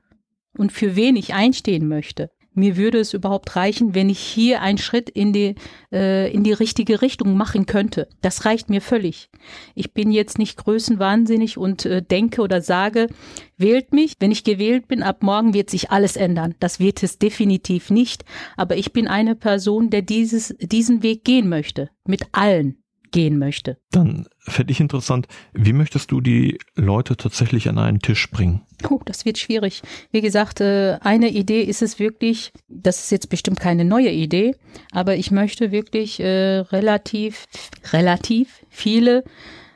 und 0.59 0.73
für 0.73 0.95
wen 0.95 1.17
ich 1.17 1.33
einstehen 1.33 1.89
möchte 1.89 2.31
mir 2.55 2.77
würde 2.77 2.99
es 2.99 3.15
überhaupt 3.15 3.57
reichen, 3.57 3.95
wenn 3.95 4.11
ich 4.11 4.19
hier 4.19 4.61
einen 4.61 4.79
Schritt 4.79 5.09
in 5.09 5.33
die, 5.33 5.55
äh, 5.93 6.33
in 6.33 6.45
die 6.45 6.53
richtige 6.53 7.03
Richtung 7.03 7.37
machen 7.37 7.67
könnte. 7.67 8.09
Das 8.21 8.45
reicht 8.45 8.71
mir 8.71 8.81
völlig. 8.81 9.31
Ich 9.75 9.93
bin 9.93 10.11
jetzt 10.13 10.39
nicht 10.39 10.57
größenwahnsinnig 10.59 11.59
und 11.59 11.87
äh, 11.87 12.03
denke 12.03 12.43
oder 12.43 12.61
sage, 12.61 13.09
wählt 13.57 13.93
mich. 13.93 14.15
Wenn 14.19 14.31
ich 14.31 14.45
gewählt 14.45 14.89
bin, 14.89 15.03
ab 15.03 15.23
morgen 15.23 15.55
wird 15.55 15.71
sich 15.71 15.91
alles 15.91 16.17
ändern. 16.17 16.55
Das 16.61 16.81
wird 16.81 17.03
es 17.03 17.19
definitiv 17.19 17.91
nicht. 17.91 18.25
Aber 18.57 18.77
ich 18.77 18.93
bin 18.93 19.09
eine 19.09 19.35
Person, 19.35 19.91
der 19.91 20.03
dieses, 20.03 20.55
diesen 20.61 21.03
Weg 21.03 21.25
gehen 21.25 21.49
möchte. 21.49 21.91
Mit 22.07 22.23
allen 22.33 22.82
gehen 23.12 23.38
möchte. 23.38 23.78
Dann 23.90 24.26
fände 24.40 24.73
ich 24.73 24.81
interessant, 24.81 25.28
wie 25.52 25.73
möchtest 25.73 26.11
du 26.11 26.21
die 26.21 26.59
Leute 26.75 27.16
tatsächlich 27.16 27.69
an 27.69 27.78
einen 27.78 28.00
Tisch 28.00 28.31
bringen? 28.31 28.62
Oh, 28.90 29.00
das 29.04 29.25
wird 29.25 29.38
schwierig. 29.38 29.83
Wie 30.11 30.21
gesagt, 30.21 30.61
äh, 30.61 30.99
eine 31.00 31.28
Idee 31.28 31.62
ist 31.62 31.83
es 31.83 31.99
wirklich, 31.99 32.52
das 32.69 33.04
ist 33.04 33.11
jetzt 33.12 33.28
bestimmt 33.28 33.61
keine 33.61 33.85
neue 33.85 34.11
Idee, 34.11 34.57
aber 34.90 35.16
ich 35.16 35.31
möchte 35.31 35.71
wirklich 35.71 36.19
äh, 36.19 36.59
relativ, 36.59 37.47
relativ 37.92 38.64
viele 38.69 39.23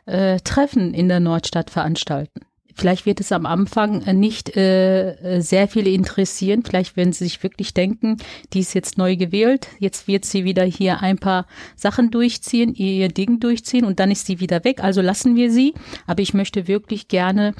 äh, 0.06 0.40
Treffen 0.40 0.94
in 0.94 1.08
der 1.08 1.20
Nordstadt 1.20 1.70
veranstalten. 1.70 2.40
Vielleicht 2.76 3.06
wird 3.06 3.20
es 3.20 3.32
am 3.32 3.46
Anfang 3.46 4.02
äh, 4.02 4.12
nicht 4.12 4.54
äh, 4.54 5.12
äh, 5.12 5.40
sehr 5.40 5.66
viele 5.66 5.88
interessieren. 5.88 6.62
Vielleicht 6.62 6.96
werden 6.96 7.12
sie 7.12 7.24
sich 7.24 7.42
wirklich 7.42 7.72
denken, 7.72 8.18
die 8.52 8.60
ist 8.60 8.74
jetzt 8.74 8.98
neu 8.98 9.16
gewählt. 9.16 9.68
Jetzt 9.78 10.06
wird 10.06 10.26
sie 10.26 10.44
wieder 10.44 10.62
hier 10.62 11.00
ein 11.00 11.16
paar 11.18 11.46
Sachen 11.74 12.10
durchziehen, 12.10 12.74
ihr 12.74 13.08
Ding 13.08 13.40
durchziehen 13.40 13.86
und 13.86 13.98
dann 13.98 14.10
ist 14.10 14.26
sie 14.26 14.40
wieder 14.40 14.62
weg. 14.64 14.84
Also 14.84 15.00
lassen 15.00 15.36
wir 15.36 15.50
sie. 15.50 15.72
Aber 16.06 16.20
ich 16.20 16.34
möchte 16.34 16.68
wirklich 16.68 17.08
gerne 17.08 17.54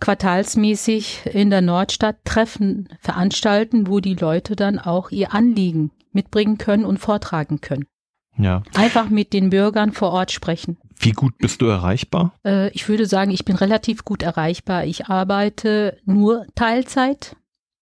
quartalsmäßig 0.00 1.22
in 1.32 1.48
der 1.48 1.62
Nordstadt 1.62 2.16
Treffen 2.24 2.90
veranstalten, 3.00 3.86
wo 3.86 4.00
die 4.00 4.14
Leute 4.14 4.54
dann 4.54 4.78
auch 4.78 5.10
ihr 5.10 5.32
Anliegen 5.32 5.92
mitbringen 6.12 6.58
können 6.58 6.84
und 6.84 6.98
vortragen 6.98 7.62
können. 7.62 7.86
Ja. 8.36 8.62
Einfach 8.74 9.08
mit 9.08 9.32
den 9.32 9.48
Bürgern 9.48 9.92
vor 9.92 10.12
Ort 10.12 10.30
sprechen. 10.30 10.76
Wie 11.00 11.12
gut 11.12 11.38
bist 11.38 11.62
du 11.62 11.66
erreichbar? 11.66 12.34
Äh, 12.44 12.70
ich 12.70 12.88
würde 12.88 13.06
sagen, 13.06 13.30
ich 13.30 13.44
bin 13.44 13.56
relativ 13.56 14.04
gut 14.04 14.22
erreichbar. 14.22 14.84
Ich 14.84 15.06
arbeite 15.06 15.98
nur 16.04 16.46
Teilzeit. 16.54 17.36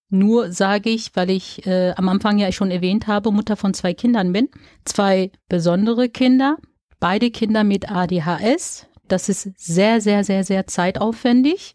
Nur 0.08 0.52
sage 0.52 0.90
ich, 0.90 1.10
weil 1.14 1.30
ich 1.30 1.66
äh, 1.66 1.92
am 1.96 2.08
Anfang 2.08 2.38
ja 2.38 2.52
schon 2.52 2.70
erwähnt 2.70 3.06
habe, 3.06 3.32
Mutter 3.32 3.56
von 3.56 3.74
zwei 3.74 3.92
Kindern 3.92 4.32
bin. 4.32 4.48
Zwei 4.84 5.32
besondere 5.48 6.08
Kinder, 6.08 6.58
beide 7.00 7.30
Kinder 7.30 7.64
mit 7.64 7.90
ADHS. 7.90 8.86
Das 9.08 9.28
ist 9.28 9.50
sehr, 9.56 10.00
sehr, 10.00 10.22
sehr, 10.22 10.44
sehr 10.44 10.66
zeitaufwendig. 10.66 11.74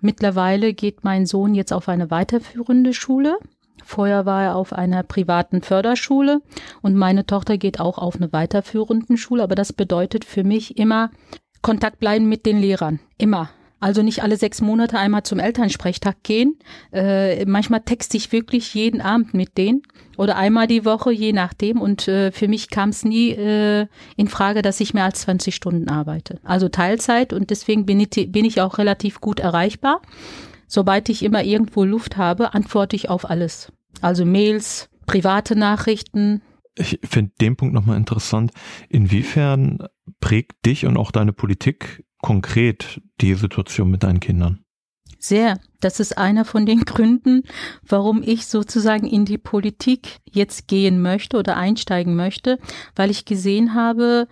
Mittlerweile 0.00 0.72
geht 0.72 1.04
mein 1.04 1.26
Sohn 1.26 1.54
jetzt 1.54 1.72
auf 1.72 1.88
eine 1.88 2.10
weiterführende 2.10 2.94
Schule. 2.94 3.38
Vorher 3.84 4.26
war 4.26 4.42
er 4.42 4.56
auf 4.56 4.72
einer 4.72 5.02
privaten 5.02 5.62
Förderschule 5.62 6.40
und 6.80 6.94
meine 6.94 7.26
Tochter 7.26 7.58
geht 7.58 7.80
auch 7.80 7.98
auf 7.98 8.16
eine 8.16 8.32
weiterführenden 8.32 9.16
Schule. 9.16 9.42
Aber 9.42 9.54
das 9.54 9.72
bedeutet 9.72 10.24
für 10.24 10.44
mich 10.44 10.78
immer 10.78 11.10
Kontakt 11.60 11.98
bleiben 11.98 12.28
mit 12.28 12.46
den 12.46 12.58
Lehrern. 12.58 13.00
Immer. 13.18 13.50
Also 13.78 14.02
nicht 14.02 14.22
alle 14.22 14.36
sechs 14.36 14.60
Monate 14.60 14.96
einmal 14.96 15.24
zum 15.24 15.40
Elternsprechtag 15.40 16.22
gehen. 16.22 16.56
Äh, 16.92 17.44
manchmal 17.46 17.80
texte 17.80 18.16
ich 18.16 18.30
wirklich 18.30 18.74
jeden 18.74 19.00
Abend 19.00 19.34
mit 19.34 19.58
denen 19.58 19.82
oder 20.16 20.36
einmal 20.36 20.68
die 20.68 20.84
Woche, 20.84 21.10
je 21.10 21.32
nachdem. 21.32 21.80
Und 21.80 22.06
äh, 22.06 22.30
für 22.30 22.46
mich 22.46 22.70
kam 22.70 22.90
es 22.90 23.04
nie 23.04 23.30
äh, 23.30 23.88
in 24.16 24.28
Frage, 24.28 24.62
dass 24.62 24.78
ich 24.78 24.94
mehr 24.94 25.04
als 25.04 25.22
20 25.22 25.56
Stunden 25.56 25.88
arbeite. 25.88 26.38
Also 26.44 26.68
Teilzeit 26.68 27.32
und 27.32 27.50
deswegen 27.50 27.84
bin 27.84 27.98
ich, 27.98 28.30
bin 28.30 28.44
ich 28.44 28.60
auch 28.60 28.78
relativ 28.78 29.20
gut 29.20 29.40
erreichbar 29.40 30.00
sobald 30.72 31.10
ich 31.10 31.22
immer 31.22 31.44
irgendwo 31.44 31.84
Luft 31.84 32.16
habe, 32.16 32.54
antworte 32.54 32.96
ich 32.96 33.10
auf 33.10 33.28
alles. 33.28 33.70
Also 34.02 34.24
Mails, 34.24 34.90
private 35.06 35.56
Nachrichten. 35.56 36.42
Ich 36.76 37.00
finde 37.04 37.32
den 37.40 37.56
Punkt 37.56 37.74
nochmal 37.74 37.96
interessant. 37.96 38.52
Inwiefern 38.88 39.86
prägt 40.20 40.66
dich 40.66 40.86
und 40.86 40.96
auch 40.96 41.10
deine 41.10 41.32
Politik 41.32 42.04
konkret 42.22 43.00
die 43.20 43.34
Situation 43.34 43.90
mit 43.90 44.02
deinen 44.02 44.20
Kindern? 44.20 44.64
Sehr. 45.18 45.60
Das 45.80 46.00
ist 46.00 46.16
einer 46.16 46.44
von 46.44 46.64
den 46.66 46.80
Gründen, 46.84 47.42
warum 47.86 48.22
ich 48.24 48.46
sozusagen 48.46 49.06
in 49.06 49.24
die 49.24 49.38
Politik 49.38 50.20
jetzt 50.30 50.66
gehen 50.66 51.02
möchte 51.02 51.36
oder 51.36 51.56
einsteigen 51.56 52.16
möchte, 52.16 52.58
weil 52.96 53.10
ich 53.10 53.24
gesehen 53.24 53.74
habe, 53.74 54.26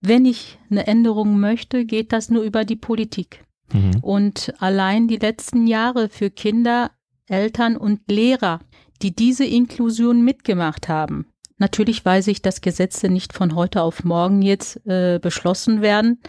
wenn 0.00 0.24
ich 0.24 0.58
eine 0.70 0.86
Änderung 0.86 1.38
möchte, 1.38 1.84
geht 1.84 2.12
das 2.12 2.30
nur 2.30 2.42
über 2.42 2.64
die 2.64 2.76
Politik. 2.76 3.44
Mhm. 3.72 4.00
Und 4.00 4.54
allein 4.58 5.06
die 5.06 5.16
letzten 5.16 5.66
Jahre 5.66 6.08
für 6.08 6.30
Kinder, 6.30 6.90
Eltern 7.28 7.76
und 7.76 8.00
Lehrer, 8.10 8.60
die 9.02 9.14
diese 9.14 9.44
Inklusion 9.44 10.24
mitgemacht 10.24 10.88
haben. 10.88 11.26
Natürlich 11.58 12.04
weiß 12.04 12.28
ich, 12.28 12.42
dass 12.42 12.60
Gesetze 12.60 13.08
nicht 13.08 13.32
von 13.32 13.54
heute 13.54 13.82
auf 13.82 14.04
morgen 14.04 14.42
jetzt 14.42 14.84
äh, 14.86 15.18
beschlossen 15.20 15.80
werden, 15.80 16.20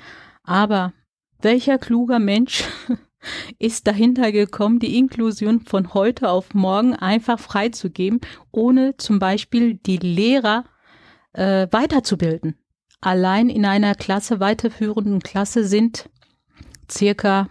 aber 0.44 0.94
welcher 1.42 1.78
kluger 1.78 2.20
Mensch 2.20 2.64
ist 3.60 3.88
dahinter 3.88 4.32
gekommen, 4.32 4.80
die 4.80 4.98
Inklusion 4.98 5.62
von 5.62 5.94
heute 5.94 6.30
auf 6.30 6.54
morgen 6.54 6.94
einfach 6.94 7.40
freizugeben, 7.40 8.22
ohne 8.52 8.98
zum 8.98 9.20
Beispiel 9.20 9.76
die 9.76 9.98
Lehrer 9.98 10.66
äh, 11.34 11.68
weiterzubilden. 11.72 12.56
Allein 13.02 13.50
in 13.50 13.66
einer 13.66 13.96
Klasse, 13.96 14.40
weiterführenden 14.40 15.20
Klasse 15.20 15.66
sind 15.66 16.10
circa, 16.90 17.50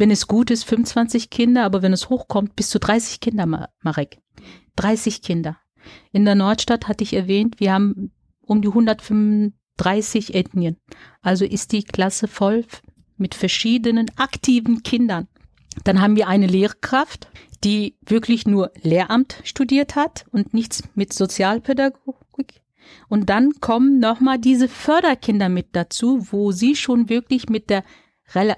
wenn 0.00 0.10
es 0.10 0.26
gut 0.26 0.50
ist, 0.50 0.64
25 0.64 1.28
Kinder, 1.28 1.62
aber 1.62 1.82
wenn 1.82 1.92
es 1.92 2.08
hochkommt, 2.08 2.56
bis 2.56 2.70
zu 2.70 2.80
30 2.80 3.20
Kinder, 3.20 3.68
Marek. 3.82 4.18
30 4.76 5.20
Kinder. 5.20 5.58
In 6.10 6.24
der 6.24 6.34
Nordstadt 6.34 6.88
hatte 6.88 7.04
ich 7.04 7.12
erwähnt, 7.12 7.60
wir 7.60 7.74
haben 7.74 8.10
um 8.40 8.62
die 8.62 8.68
135 8.68 10.34
Ethnien. 10.34 10.78
Also 11.20 11.44
ist 11.44 11.72
die 11.72 11.84
Klasse 11.84 12.28
voll 12.28 12.64
mit 13.18 13.34
verschiedenen 13.34 14.06
aktiven 14.16 14.82
Kindern. 14.82 15.28
Dann 15.84 16.00
haben 16.00 16.16
wir 16.16 16.28
eine 16.28 16.46
Lehrkraft, 16.46 17.28
die 17.62 17.98
wirklich 18.00 18.46
nur 18.46 18.72
Lehramt 18.80 19.36
studiert 19.44 19.96
hat 19.96 20.24
und 20.32 20.54
nichts 20.54 20.82
mit 20.94 21.12
Sozialpädagogik. 21.12 22.62
Und 23.10 23.28
dann 23.28 23.52
kommen 23.60 24.00
nochmal 24.00 24.38
diese 24.38 24.66
Förderkinder 24.66 25.50
mit 25.50 25.76
dazu, 25.76 26.26
wo 26.32 26.52
sie 26.52 26.74
schon 26.74 27.10
wirklich 27.10 27.50
mit 27.50 27.68
der 27.68 27.84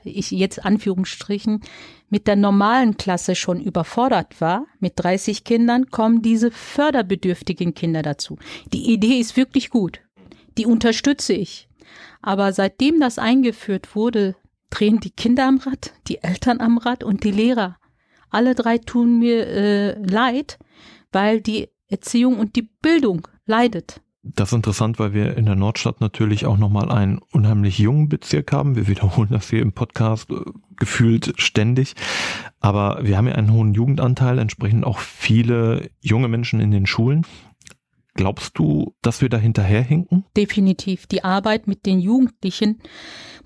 ich 0.05 0.31
jetzt 0.31 0.65
Anführungsstrichen, 0.65 1.61
mit 2.09 2.27
der 2.27 2.37
normalen 2.37 2.97
Klasse 2.97 3.35
schon 3.35 3.61
überfordert 3.61 4.41
war, 4.41 4.67
mit 4.81 4.95
30 4.97 5.45
Kindern, 5.45 5.91
kommen 5.91 6.23
diese 6.23 6.51
förderbedürftigen 6.51 7.75
Kinder 7.75 8.03
dazu. 8.03 8.39
Die 8.73 8.93
Idee 8.93 9.19
ist 9.19 9.37
wirklich 9.37 9.71
gut. 9.71 10.01
Die 10.59 10.67
unterstütze 10.67 11.33
ich. 11.33 11.69
Aber 12.21 12.53
seitdem 12.53 13.01
das 13.01 13.19
eingeführt 13.19 13.97
wurde, 13.97 14.37
drehen 14.71 15.01
die 15.01 15.11
Kinder 15.11 15.47
am 15.47 15.59
Rad, 15.59 15.93
die 16.09 16.23
Eltern 16.23 16.61
am 16.61 16.79
Rad 16.79 17.05
und 17.05 17.25
die 17.25 17.31
Lehrer. 17.31 17.77
Alle 18.31 18.55
drei 18.55 18.79
tun 18.79 19.19
mir 19.19 19.47
äh, 19.47 19.99
leid, 20.03 20.59
weil 21.13 21.41
die 21.41 21.69
Erziehung 21.89 22.39
und 22.39 22.57
die 22.57 22.63
Bildung 22.63 23.29
leidet. 23.45 24.01
Das 24.25 24.51
ist 24.51 24.55
interessant, 24.55 25.01
weil 25.01 25.15
wir 25.15 25.37
in 25.37 25.47
der 25.47 25.57
Nordstadt 25.57 26.01
natürlich 26.01 26.47
auch 26.47 26.57
nochmal 26.57 26.93
einen 26.93 27.19
unheimlich 27.33 27.79
jungen 27.79 28.09
Bezirk 28.09 28.53
haben. 28.53 28.77
Wir 28.77 28.87
wiederholen 28.87 29.31
das 29.33 29.51
hier 29.51 29.61
im 29.61 29.73
Podcast 29.73 30.31
äh, 30.31 30.37
gefühlt 30.77 31.35
ständig. 31.39 31.95
Aber 32.61 33.01
wir 33.03 33.17
haben 33.17 33.27
ja 33.27 33.35
einen 33.35 33.53
hohen 33.53 33.75
Jugendanteil, 33.75 34.39
entsprechend 34.39 34.85
auch 34.85 35.01
viele 35.01 35.91
junge 36.01 36.29
Menschen 36.29 36.61
in 36.61 36.71
den 36.71 36.87
Schulen. 36.87 37.27
Glaubst 38.15 38.59
du, 38.59 38.95
dass 39.01 39.23
wir 39.23 39.31
da 39.31 39.39
hinterherhinken? 39.39 40.25
Definitiv. 40.37 41.07
Die 41.07 41.25
Arbeit 41.25 41.67
mit 41.67 41.87
den 41.87 41.99
Jugendlichen 41.99 42.83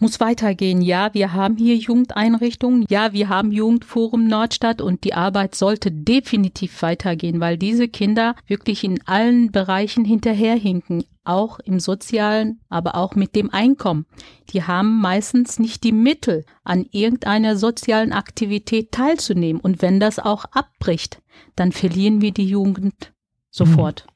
muss 0.01 0.19
weitergehen. 0.19 0.83
Ja, 0.83 1.15
wir 1.15 1.33
haben 1.33 1.57
hier 1.57 1.77
Jugendeinrichtungen. 1.77 2.85
Ja, 2.89 3.13
wir 3.13 3.29
haben 3.29 3.53
Jugendforum 3.53 4.27
Nordstadt 4.27 4.81
und 4.81 5.05
die 5.05 5.15
Arbeit 5.15 5.55
sollte 5.55 5.93
definitiv 5.93 6.83
weitergehen, 6.83 7.39
weil 7.39 7.59
diese 7.59 7.87
Kinder 7.87 8.35
wirklich 8.49 8.83
in 8.83 9.07
allen 9.07 9.53
Bereichen 9.53 10.05
hinterherhinken. 10.05 11.05
Auch 11.23 11.61
im 11.61 11.79
sozialen, 11.81 12.61
aber 12.69 12.97
auch 12.97 13.15
mit 13.15 13.35
dem 13.35 13.53
Einkommen. 13.53 14.07
Die 14.51 14.65
haben 14.65 15.01
meistens 15.01 15.59
nicht 15.59 15.85
die 15.85 15.93
Mittel, 15.93 16.45
an 16.65 16.87
irgendeiner 16.91 17.57
sozialen 17.57 18.13
Aktivität 18.13 18.93
teilzunehmen. 18.93 19.61
Und 19.61 19.81
wenn 19.83 20.01
das 20.01 20.19
auch 20.19 20.45
abbricht, 20.47 21.23
dann 21.55 21.73
verlieren 21.73 22.21
wir 22.21 22.33
die 22.33 22.47
Jugend 22.47 23.13
sofort. 23.51 24.07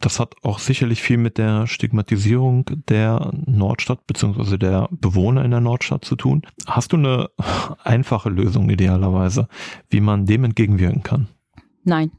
Das 0.00 0.20
hat 0.20 0.34
auch 0.42 0.58
sicherlich 0.58 1.02
viel 1.02 1.16
mit 1.16 1.38
der 1.38 1.66
Stigmatisierung 1.66 2.64
der 2.88 3.30
Nordstadt 3.46 4.06
beziehungsweise 4.06 4.58
der 4.58 4.88
Bewohner 4.90 5.44
in 5.44 5.50
der 5.50 5.60
Nordstadt 5.60 6.04
zu 6.04 6.16
tun. 6.16 6.42
Hast 6.66 6.92
du 6.92 6.96
eine 6.96 7.30
einfache 7.82 8.28
Lösung 8.28 8.70
idealerweise, 8.70 9.48
wie 9.88 10.00
man 10.00 10.26
dem 10.26 10.44
entgegenwirken 10.44 11.02
kann? 11.02 11.28
Nein. 11.84 12.12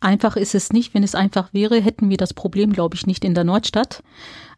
Einfach 0.00 0.36
ist 0.36 0.54
es 0.54 0.72
nicht. 0.72 0.92
Wenn 0.92 1.02
es 1.02 1.14
einfach 1.14 1.54
wäre, 1.54 1.80
hätten 1.80 2.10
wir 2.10 2.18
das 2.18 2.34
Problem, 2.34 2.72
glaube 2.72 2.94
ich, 2.94 3.06
nicht 3.06 3.24
in 3.24 3.34
der 3.34 3.44
Nordstadt. 3.44 4.02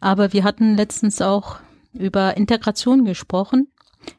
Aber 0.00 0.32
wir 0.32 0.42
hatten 0.42 0.76
letztens 0.76 1.22
auch 1.22 1.58
über 1.92 2.36
Integration 2.36 3.04
gesprochen. 3.04 3.68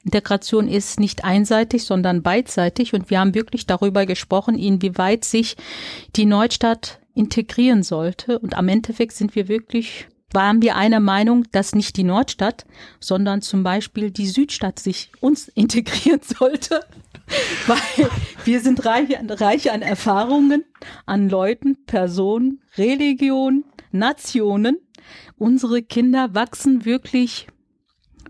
Integration 0.03 0.67
ist 0.67 0.99
nicht 0.99 1.23
einseitig, 1.23 1.83
sondern 1.83 2.23
beidseitig. 2.23 2.93
Und 2.93 3.09
wir 3.09 3.19
haben 3.19 3.35
wirklich 3.35 3.65
darüber 3.65 4.05
gesprochen, 4.05 4.57
inwieweit 4.57 5.25
sich 5.25 5.57
die 6.15 6.25
Neustadt 6.25 6.99
integrieren 7.17 7.83
sollte. 7.83 8.39
Und 8.39 8.57
am 8.57 8.67
Endeffekt 8.67 9.13
sind 9.13 9.35
wir 9.35 9.47
wirklich, 9.47 10.07
waren 10.31 10.61
wir 10.61 10.75
einer 10.75 10.99
Meinung, 10.99 11.45
dass 11.51 11.75
nicht 11.75 11.97
die 11.97 12.03
Nordstadt, 12.03 12.65
sondern 12.99 13.41
zum 13.41 13.63
Beispiel 13.63 14.11
die 14.11 14.27
Südstadt 14.27 14.79
sich 14.79 15.11
uns 15.19 15.47
integrieren 15.55 16.21
sollte. 16.21 16.81
Weil 17.67 18.09
wir 18.45 18.61
sind 18.61 18.85
reich, 18.85 19.09
reich 19.27 19.71
an 19.71 19.81
Erfahrungen, 19.81 20.63
an 21.05 21.29
Leuten, 21.29 21.83
Personen, 21.85 22.61
Religion, 22.77 23.65
Nationen. 23.91 24.77
Unsere 25.37 25.81
Kinder 25.81 26.33
wachsen 26.33 26.85
wirklich 26.85 27.47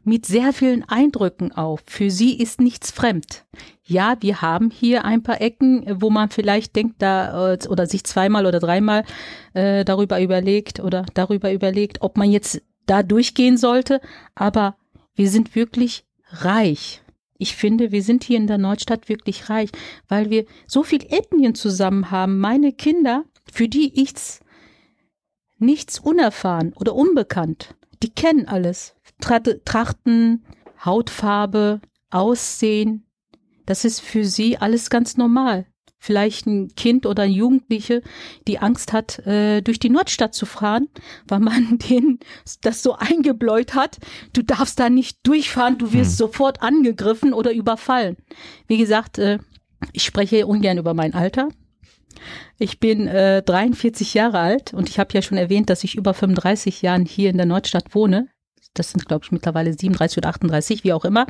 mit 0.08 0.26
sehr 0.26 0.54
vielen 0.54 0.88
Eindrücken 0.88 1.52
auf. 1.52 1.82
Für 1.86 2.10
sie 2.10 2.38
ist 2.38 2.62
nichts 2.62 2.92
fremd. 2.92 3.46
Ja, 3.84 4.16
wir 4.22 4.42
haben 4.42 4.72
hier 4.72 5.04
ein 5.04 5.22
paar 5.22 5.42
Ecken, 5.42 5.86
wo 6.02 6.10
man 6.10 6.30
vielleicht 6.30 6.78
denkt, 6.78 7.02
da 7.02 7.54
äh, 7.54 7.68
oder 7.68 7.88
sich 7.88 8.06
zweimal 8.06 8.46
oder 8.46 8.60
dreimal 8.60 9.04
äh, 9.54 9.84
darüber 9.84 10.22
überlegt 10.22 10.80
oder 10.80 11.06
darüber 11.14 11.52
überlegt, 11.52 12.02
ob 12.02 12.18
man 12.18 12.32
jetzt 12.32 12.62
da 12.86 13.04
durchgehen 13.04 13.58
sollte. 13.58 14.00
Aber 14.34 14.78
wir 15.14 15.30
sind 15.30 15.56
wirklich 15.56 16.06
reich. 16.30 17.02
Ich 17.38 17.58
finde, 17.58 17.92
wir 17.92 18.02
sind 18.02 18.24
hier 18.24 18.38
in 18.38 18.48
der 18.48 18.58
Nordstadt 18.58 19.10
wirklich 19.10 19.50
reich, 19.50 19.72
weil 20.08 20.30
wir 20.30 20.46
so 20.68 20.84
viel 20.84 21.04
Ethnien 21.10 21.54
zusammen 21.54 22.12
haben. 22.12 22.40
Meine 22.40 22.72
Kinder, 22.72 23.26
für 23.52 23.68
die 23.68 24.02
ich's 24.02 24.40
nichts 25.60 26.00
unerfahren 26.00 26.72
oder 26.74 26.96
unbekannt. 26.96 27.76
Die 28.04 28.10
kennen 28.10 28.48
alles. 28.48 28.97
Trachten, 29.20 30.46
Hautfarbe, 30.84 31.82
Aussehen. 32.10 33.06
Das 33.66 33.84
ist 33.84 34.00
für 34.00 34.24
sie 34.24 34.58
alles 34.58 34.90
ganz 34.90 35.18
normal. 35.18 35.66
Vielleicht 36.00 36.46
ein 36.46 36.70
Kind 36.76 37.06
oder 37.06 37.24
ein 37.24 37.32
Jugendliche, 37.32 38.02
die 38.48 38.60
Angst 38.60 38.94
hat, 38.94 39.20
äh, 39.26 39.62
durch 39.62 39.80
die 39.80 39.90
Nordstadt 39.90 40.36
zu 40.36 40.46
fahren, 40.46 40.88
weil 41.28 41.40
man 41.40 41.80
denen 41.90 42.20
das 42.62 42.84
so 42.84 42.96
eingebläut 42.96 43.74
hat. 43.74 43.98
Du 44.32 44.44
darfst 44.44 44.80
da 44.80 44.90
nicht 44.90 45.20
durchfahren, 45.24 45.78
du 45.78 45.92
wirst 45.94 46.12
hm. 46.12 46.18
sofort 46.18 46.62
angegriffen 46.62 47.34
oder 47.34 47.52
überfallen. 47.52 48.16
Wie 48.68 48.78
gesagt, 48.78 49.18
äh, 49.18 49.40
ich 49.92 50.04
spreche 50.04 50.48
ungern 50.48 50.78
über 50.78 50.94
mein 50.94 51.14
Alter. 51.14 51.50
Ich 52.58 52.80
bin 52.80 53.08
äh, 53.08 53.42
43 53.44 54.14
Jahre 54.14 54.40
alt 54.40 54.74
und 54.74 54.90
ich 54.90 55.00
habe 55.00 55.14
ja 55.14 55.22
schon 55.22 55.38
erwähnt, 55.38 55.70
dass 55.70 55.84
ich 55.84 55.96
über 55.96 56.14
35 56.14 56.82
Jahren 56.82 57.06
hier 57.06 57.30
in 57.30 57.38
der 57.38 57.46
Nordstadt 57.46 57.94
wohne 57.94 58.30
das 58.74 58.92
sind 58.92 59.08
glaube 59.08 59.26
ich 59.26 59.32
mittlerweile 59.32 59.74
37 59.74 60.18
oder 60.18 60.30
38, 60.30 60.84
wie 60.84 60.94
auch 60.94 61.06
immer. 61.06 61.28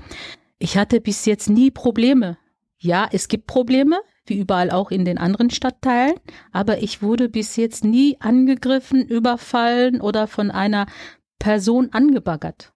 Ich 0.59 0.77
hatte 0.77 1.01
bis 1.01 1.25
jetzt 1.25 1.49
nie 1.49 1.71
Probleme. 1.71 2.37
Ja, 2.79 3.07
es 3.11 3.27
gibt 3.27 3.47
Probleme, 3.47 3.99
wie 4.25 4.37
überall 4.37 4.71
auch 4.71 4.91
in 4.91 5.05
den 5.05 5.17
anderen 5.17 5.49
Stadtteilen, 5.49 6.15
aber 6.51 6.81
ich 6.81 7.01
wurde 7.01 7.29
bis 7.29 7.55
jetzt 7.55 7.83
nie 7.83 8.17
angegriffen, 8.19 9.05
überfallen 9.05 10.01
oder 10.01 10.27
von 10.27 10.51
einer 10.51 10.85
Person 11.39 11.89
angebaggert. 11.91 12.73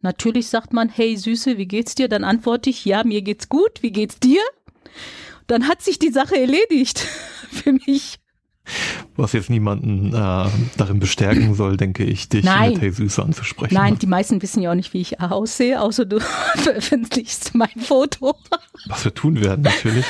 Natürlich 0.00 0.48
sagt 0.48 0.72
man, 0.72 0.88
hey 0.88 1.16
Süße, 1.16 1.58
wie 1.58 1.66
geht's 1.66 1.94
dir? 1.94 2.08
Dann 2.08 2.24
antworte 2.24 2.70
ich, 2.70 2.84
ja, 2.84 3.04
mir 3.04 3.22
geht's 3.22 3.48
gut, 3.48 3.82
wie 3.82 3.90
geht's 3.90 4.20
dir? 4.20 4.42
Dann 5.46 5.66
hat 5.66 5.82
sich 5.82 5.98
die 5.98 6.12
Sache 6.12 6.38
erledigt 6.38 6.98
für 7.50 7.72
mich. 7.72 8.18
Was 9.18 9.32
jetzt 9.32 9.50
niemanden 9.50 10.14
äh, 10.14 10.46
darin 10.76 11.00
bestärken 11.00 11.54
soll, 11.54 11.76
denke 11.76 12.04
ich, 12.04 12.28
dich 12.28 12.44
Nein. 12.44 12.74
mit 12.74 12.80
Hey 12.80 12.92
Süße 12.92 13.20
anzusprechen. 13.20 13.74
Nein, 13.74 13.98
die 13.98 14.06
meisten 14.06 14.40
wissen 14.40 14.62
ja 14.62 14.70
auch 14.70 14.76
nicht, 14.76 14.94
wie 14.94 15.00
ich 15.00 15.20
aussehe, 15.20 15.80
außer 15.80 16.06
du 16.06 16.20
veröffentlichst 16.54 17.52
mein 17.56 17.76
Foto. 17.80 18.36
Was 18.86 19.04
wir 19.04 19.12
tun 19.12 19.40
werden, 19.40 19.62
natürlich. 19.62 20.06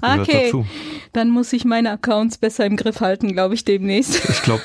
okay, 0.00 0.44
dazu. 0.44 0.64
dann 1.12 1.30
muss 1.30 1.52
ich 1.52 1.64
meine 1.64 1.90
Accounts 1.90 2.38
besser 2.38 2.64
im 2.66 2.76
Griff 2.76 3.00
halten, 3.00 3.32
glaube 3.32 3.54
ich, 3.54 3.64
demnächst. 3.64 4.28
Ich 4.28 4.42
glaube, 4.42 4.62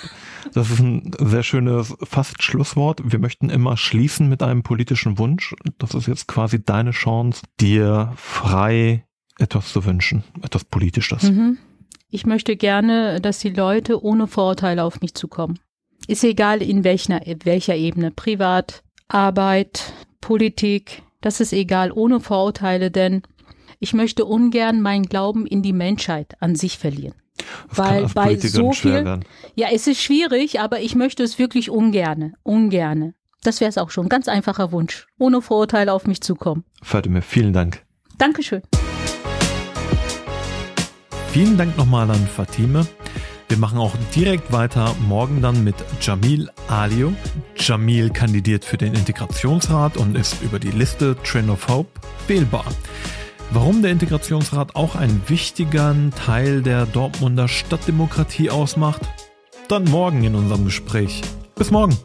das 0.53 0.69
ist 0.69 0.79
ein 0.79 1.11
sehr 1.19 1.41
schönes 1.41 1.95
fast 2.03 2.43
Schlusswort. 2.43 3.01
Wir 3.03 3.17
möchten 3.17 3.49
immer 3.49 3.77
schließen 3.77 4.29
mit 4.29 4.43
einem 4.43 4.61
politischen 4.61 5.17
Wunsch. 5.17 5.55
Das 5.79 5.95
ist 5.95 6.07
jetzt 6.07 6.27
quasi 6.27 6.63
deine 6.63 6.91
Chance, 6.91 7.41
dir 7.59 8.13
frei 8.15 9.05
etwas 9.39 9.71
zu 9.71 9.85
wünschen, 9.85 10.23
etwas 10.43 10.63
Politisches. 10.65 11.23
Mhm. 11.23 11.57
Ich 12.09 12.25
möchte 12.25 12.55
gerne, 12.55 13.19
dass 13.19 13.39
die 13.39 13.49
Leute 13.49 14.03
ohne 14.03 14.27
Vorurteile 14.27 14.83
auf 14.83 15.01
mich 15.01 15.15
zukommen. 15.15 15.59
Ist 16.07 16.23
egal 16.23 16.61
in 16.61 16.83
welcher, 16.83 17.21
welcher 17.43 17.75
Ebene, 17.75 18.11
privat, 18.11 18.83
Arbeit, 19.07 19.93
Politik, 20.21 21.01
das 21.21 21.39
ist 21.39 21.53
egal, 21.53 21.91
ohne 21.91 22.19
Vorurteile, 22.19 22.91
denn 22.91 23.23
ich 23.79 23.93
möchte 23.93 24.25
ungern 24.25 24.81
meinen 24.81 25.05
Glauben 25.05 25.45
in 25.45 25.61
die 25.61 25.73
Menschheit 25.73 26.35
an 26.39 26.55
sich 26.55 26.77
verlieren. 26.77 27.15
Das 27.69 27.77
Weil 27.77 28.07
bei 28.13 28.37
so 28.37 28.71
viel, 28.71 29.19
ja, 29.55 29.67
es 29.71 29.87
ist 29.87 30.01
schwierig, 30.01 30.59
aber 30.59 30.79
ich 30.79 30.95
möchte 30.95 31.23
es 31.23 31.37
wirklich 31.37 31.69
ungerne, 31.69 32.33
ungerne. 32.43 33.13
Das 33.43 33.59
wäre 33.59 33.69
es 33.69 33.77
auch 33.77 33.89
schon. 33.89 34.09
Ganz 34.09 34.27
einfacher 34.27 34.71
Wunsch. 34.71 35.07
Ohne 35.19 35.41
Vorurteile 35.41 35.93
auf 35.93 36.07
mich 36.07 36.21
zukommen. 36.21 36.63
Fatima, 36.81 37.21
vielen 37.21 37.53
Dank. 37.53 37.83
Dankeschön. 38.17 38.61
Vielen 41.35 41.57
Dank 41.57 41.75
nochmal 41.77 42.09
an 42.09 42.27
Fatime. 42.27 42.87
Wir 43.49 43.57
machen 43.57 43.77
auch 43.77 43.91
direkt 44.15 44.53
weiter 44.53 44.95
morgen 45.05 45.41
dann 45.41 45.65
mit 45.65 45.75
Jamil 45.99 46.49
Alio. 46.69 47.11
Jamil 47.57 48.09
kandidiert 48.09 48.63
für 48.63 48.77
den 48.77 48.93
Integrationsrat 48.93 49.97
und 49.97 50.15
ist 50.15 50.41
über 50.41 50.59
die 50.59 50.71
Liste 50.71 51.17
Train 51.25 51.49
of 51.49 51.67
Hope 51.67 51.89
wählbar. 52.29 52.63
Warum 53.51 53.81
der 53.81 53.91
Integrationsrat 53.91 54.77
auch 54.77 54.95
einen 54.95 55.21
wichtigen 55.27 56.13
Teil 56.15 56.61
der 56.61 56.85
Dortmunder 56.85 57.49
Stadtdemokratie 57.49 58.49
ausmacht? 58.49 59.01
Dann 59.67 59.83
morgen 59.83 60.23
in 60.23 60.35
unserem 60.35 60.63
Gespräch. 60.63 61.21
Bis 61.55 61.69
morgen. 61.69 61.97